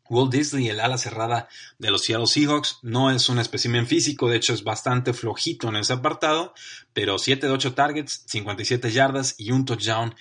Will 0.10 0.30
Disley, 0.30 0.70
el 0.70 0.80
ala 0.80 0.98
cerrada 0.98 1.48
de 1.80 1.92
los 1.92 2.04
Seattle 2.04 2.28
Seahawks, 2.28 2.80
no 2.84 3.10
es 3.10 3.28
un 3.30 3.40
espécimen 3.40 3.88
físico, 3.88 4.30
de 4.30 4.38
hecho 4.38 4.54
es 4.54 4.64
bastante 4.64 5.14
flojito 5.14 5.70
en 5.70 5.78
ese 5.78 5.94
apartado, 5.94 6.54
pero 6.94 7.18
7 7.18 7.48
de 7.48 7.54
8 7.54 7.74
targets, 7.74 8.24
57 8.28 8.92
yardas 8.92 9.36
y 9.38 9.52
un 9.52 9.66
touchdown 9.66 10.16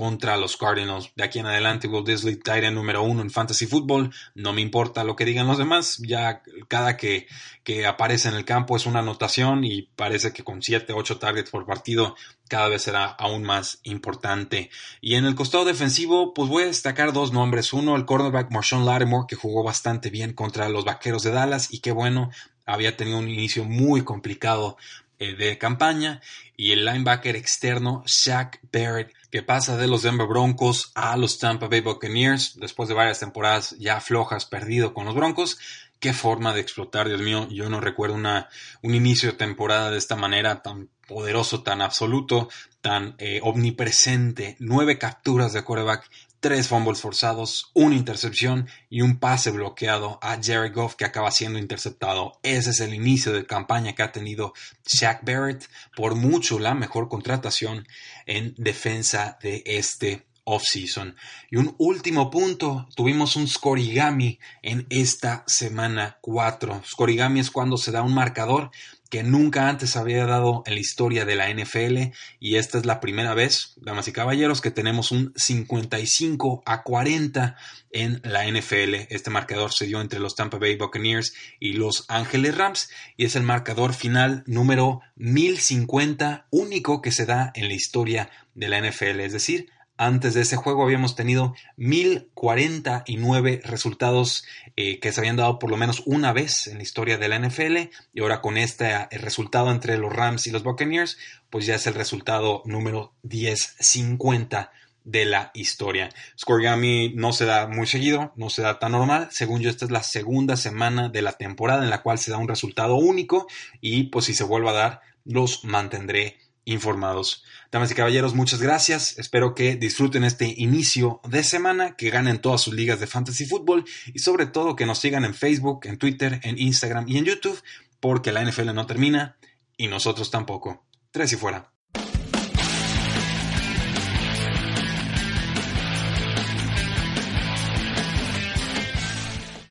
contra 0.00 0.38
los 0.38 0.56
Cardinals. 0.56 1.12
De 1.14 1.24
aquí 1.24 1.40
en 1.40 1.46
adelante, 1.46 1.86
Will 1.86 2.06
Disley, 2.06 2.36
Tyrant 2.36 2.74
número 2.74 3.02
uno 3.02 3.20
en 3.20 3.30
Fantasy 3.30 3.66
Football. 3.66 4.10
No 4.34 4.54
me 4.54 4.62
importa 4.62 5.04
lo 5.04 5.14
que 5.14 5.26
digan 5.26 5.46
los 5.46 5.58
demás, 5.58 5.98
ya 5.98 6.40
cada 6.68 6.96
que, 6.96 7.26
que 7.64 7.86
aparece 7.86 8.30
en 8.30 8.34
el 8.34 8.46
campo 8.46 8.78
es 8.78 8.86
una 8.86 9.00
anotación 9.00 9.62
y 9.62 9.82
parece 9.82 10.32
que 10.32 10.42
con 10.42 10.62
7 10.62 10.94
8 10.94 11.18
targets 11.18 11.50
por 11.50 11.66
partido 11.66 12.16
cada 12.48 12.68
vez 12.68 12.80
será 12.80 13.04
aún 13.04 13.42
más 13.42 13.80
importante. 13.82 14.70
Y 15.02 15.16
en 15.16 15.26
el 15.26 15.34
costado 15.34 15.66
defensivo, 15.66 16.32
pues 16.32 16.48
voy 16.48 16.62
a 16.62 16.68
destacar 16.68 17.12
dos 17.12 17.34
nombres. 17.34 17.74
Uno, 17.74 17.94
el 17.94 18.06
cornerback 18.06 18.50
Marshawn 18.50 18.86
Lattimore, 18.86 19.26
que 19.28 19.36
jugó 19.36 19.62
bastante 19.62 20.08
bien 20.08 20.32
contra 20.32 20.70
los 20.70 20.86
Vaqueros 20.86 21.24
de 21.24 21.32
Dallas 21.32 21.68
y 21.70 21.80
qué 21.80 21.92
bueno, 21.92 22.30
había 22.64 22.96
tenido 22.96 23.18
un 23.18 23.28
inicio 23.28 23.64
muy 23.64 24.02
complicado 24.02 24.78
de 25.20 25.58
campaña. 25.58 26.20
Y 26.56 26.72
el 26.72 26.84
linebacker 26.84 27.36
externo, 27.36 28.02
Shaq 28.06 28.60
Barrett, 28.72 29.14
que 29.30 29.42
pasa 29.42 29.76
de 29.76 29.86
los 29.86 30.02
Denver 30.02 30.26
Broncos 30.26 30.90
a 30.94 31.16
los 31.16 31.38
Tampa 31.38 31.68
Bay 31.68 31.80
Buccaneers 31.80 32.58
después 32.58 32.88
de 32.88 32.94
varias 32.94 33.20
temporadas 33.20 33.76
ya 33.78 34.00
flojas 34.00 34.44
perdido 34.44 34.92
con 34.92 35.06
los 35.06 35.14
Broncos 35.14 35.58
qué 36.00 36.14
forma 36.14 36.52
de 36.54 36.60
explotar, 36.60 37.06
Dios 37.06 37.20
mío. 37.20 37.46
Yo 37.50 37.68
no 37.68 37.80
recuerdo 37.80 38.16
una, 38.16 38.48
un 38.82 38.94
inicio 38.94 39.30
de 39.30 39.36
temporada 39.36 39.90
de 39.90 39.98
esta 39.98 40.16
manera 40.16 40.62
tan 40.62 40.88
poderoso, 41.06 41.62
tan 41.62 41.82
absoluto, 41.82 42.48
tan 42.80 43.14
eh, 43.18 43.40
omnipresente. 43.42 44.56
Nueve 44.58 44.98
capturas 44.98 45.52
de 45.52 45.62
quarterback, 45.62 46.10
tres 46.40 46.68
fumbles 46.68 47.00
forzados, 47.00 47.70
una 47.74 47.94
intercepción 47.94 48.68
y 48.88 49.02
un 49.02 49.18
pase 49.18 49.50
bloqueado 49.50 50.18
a 50.22 50.42
Jerry 50.42 50.70
Goff 50.70 50.96
que 50.96 51.04
acaba 51.04 51.30
siendo 51.30 51.58
interceptado. 51.58 52.40
Ese 52.42 52.70
es 52.70 52.80
el 52.80 52.94
inicio 52.94 53.32
de 53.32 53.46
campaña 53.46 53.94
que 53.94 54.02
ha 54.02 54.12
tenido 54.12 54.54
Shaq 54.86 55.24
Barrett, 55.24 55.68
por 55.94 56.14
mucho 56.14 56.58
la 56.58 56.74
mejor 56.74 57.08
contratación 57.08 57.86
en 58.26 58.54
defensa 58.56 59.38
de 59.42 59.62
este 59.66 60.26
off-season. 60.44 61.14
Y 61.50 61.56
un 61.56 61.74
último 61.78 62.30
punto, 62.30 62.88
tuvimos 62.96 63.36
un 63.36 63.46
scorigami 63.46 64.38
en 64.62 64.86
esta 64.90 65.44
semana 65.46 66.18
4. 66.22 66.82
Scorigami 66.84 67.40
es 67.40 67.50
cuando 67.50 67.76
se 67.76 67.92
da 67.92 68.02
un 68.02 68.14
marcador 68.14 68.70
que 69.10 69.24
nunca 69.24 69.68
antes 69.68 69.96
había 69.96 70.24
dado 70.24 70.62
en 70.66 70.74
la 70.74 70.80
historia 70.80 71.24
de 71.24 71.34
la 71.34 71.52
NFL 71.52 72.14
y 72.38 72.56
esta 72.56 72.78
es 72.78 72.86
la 72.86 73.00
primera 73.00 73.34
vez, 73.34 73.74
damas 73.76 74.06
y 74.08 74.12
caballeros, 74.12 74.60
que 74.60 74.70
tenemos 74.70 75.10
un 75.10 75.32
55 75.36 76.62
a 76.64 76.82
40 76.84 77.56
en 77.90 78.20
la 78.24 78.46
NFL. 78.46 78.94
Este 79.10 79.30
marcador 79.30 79.72
se 79.72 79.86
dio 79.86 80.00
entre 80.00 80.20
los 80.20 80.36
Tampa 80.36 80.58
Bay 80.58 80.76
Buccaneers 80.76 81.34
y 81.58 81.72
los 81.72 82.04
Ángeles 82.08 82.56
Rams 82.56 82.88
y 83.16 83.24
es 83.24 83.34
el 83.34 83.42
marcador 83.42 83.94
final 83.94 84.44
número 84.46 85.00
1050 85.16 86.46
único 86.50 87.02
que 87.02 87.10
se 87.10 87.26
da 87.26 87.50
en 87.54 87.66
la 87.66 87.74
historia 87.74 88.30
de 88.54 88.68
la 88.68 88.80
NFL, 88.80 89.20
es 89.20 89.32
decir, 89.32 89.70
antes 90.00 90.32
de 90.32 90.40
ese 90.40 90.56
juego 90.56 90.82
habíamos 90.82 91.14
tenido 91.14 91.54
1049 91.76 93.60
resultados 93.62 94.46
eh, 94.76 94.98
que 94.98 95.12
se 95.12 95.20
habían 95.20 95.36
dado 95.36 95.58
por 95.58 95.68
lo 95.68 95.76
menos 95.76 96.02
una 96.06 96.32
vez 96.32 96.68
en 96.68 96.78
la 96.78 96.82
historia 96.82 97.18
de 97.18 97.28
la 97.28 97.38
NFL 97.38 97.76
y 98.14 98.20
ahora 98.22 98.40
con 98.40 98.56
este 98.56 98.90
eh, 98.90 99.08
resultado 99.18 99.70
entre 99.70 99.98
los 99.98 100.10
Rams 100.10 100.46
y 100.46 100.52
los 100.52 100.62
Buccaneers, 100.62 101.18
pues 101.50 101.66
ya 101.66 101.74
es 101.74 101.86
el 101.86 101.92
resultado 101.92 102.62
número 102.64 103.12
1050 103.24 104.72
de 105.04 105.26
la 105.26 105.50
historia. 105.52 106.08
Scorigami 106.38 107.12
no 107.14 107.34
se 107.34 107.44
da 107.44 107.66
muy 107.66 107.86
seguido, 107.86 108.32
no 108.36 108.48
se 108.48 108.62
da 108.62 108.78
tan 108.78 108.92
normal. 108.92 109.28
Según 109.30 109.60
yo, 109.60 109.68
esta 109.68 109.84
es 109.84 109.90
la 109.90 110.02
segunda 110.02 110.56
semana 110.56 111.10
de 111.10 111.20
la 111.20 111.32
temporada 111.32 111.84
en 111.84 111.90
la 111.90 112.00
cual 112.00 112.18
se 112.18 112.30
da 112.30 112.38
un 112.38 112.48
resultado 112.48 112.96
único 112.96 113.48
y 113.82 114.04
pues 114.04 114.24
si 114.24 114.32
se 114.32 114.44
vuelve 114.44 114.70
a 114.70 114.72
dar, 114.72 115.00
los 115.26 115.62
mantendré 115.66 116.38
informados. 116.64 117.44
Damas 117.70 117.90
y 117.90 117.94
caballeros, 117.94 118.34
muchas 118.34 118.60
gracias. 118.60 119.18
Espero 119.18 119.54
que 119.54 119.76
disfruten 119.76 120.24
este 120.24 120.54
inicio 120.56 121.20
de 121.28 121.44
semana, 121.44 121.96
que 121.96 122.10
ganen 122.10 122.40
todas 122.40 122.60
sus 122.60 122.74
ligas 122.74 123.00
de 123.00 123.06
fantasy 123.06 123.46
fútbol 123.46 123.84
y 124.12 124.18
sobre 124.18 124.46
todo 124.46 124.76
que 124.76 124.86
nos 124.86 124.98
sigan 124.98 125.24
en 125.24 125.34
Facebook, 125.34 125.80
en 125.84 125.98
Twitter, 125.98 126.40
en 126.42 126.58
Instagram 126.58 127.08
y 127.08 127.18
en 127.18 127.24
YouTube, 127.24 127.60
porque 128.00 128.32
la 128.32 128.44
NFL 128.44 128.74
no 128.74 128.86
termina 128.86 129.36
y 129.76 129.88
nosotros 129.88 130.30
tampoco. 130.30 130.84
Tres 131.10 131.32
y 131.32 131.36
fuera. 131.36 131.72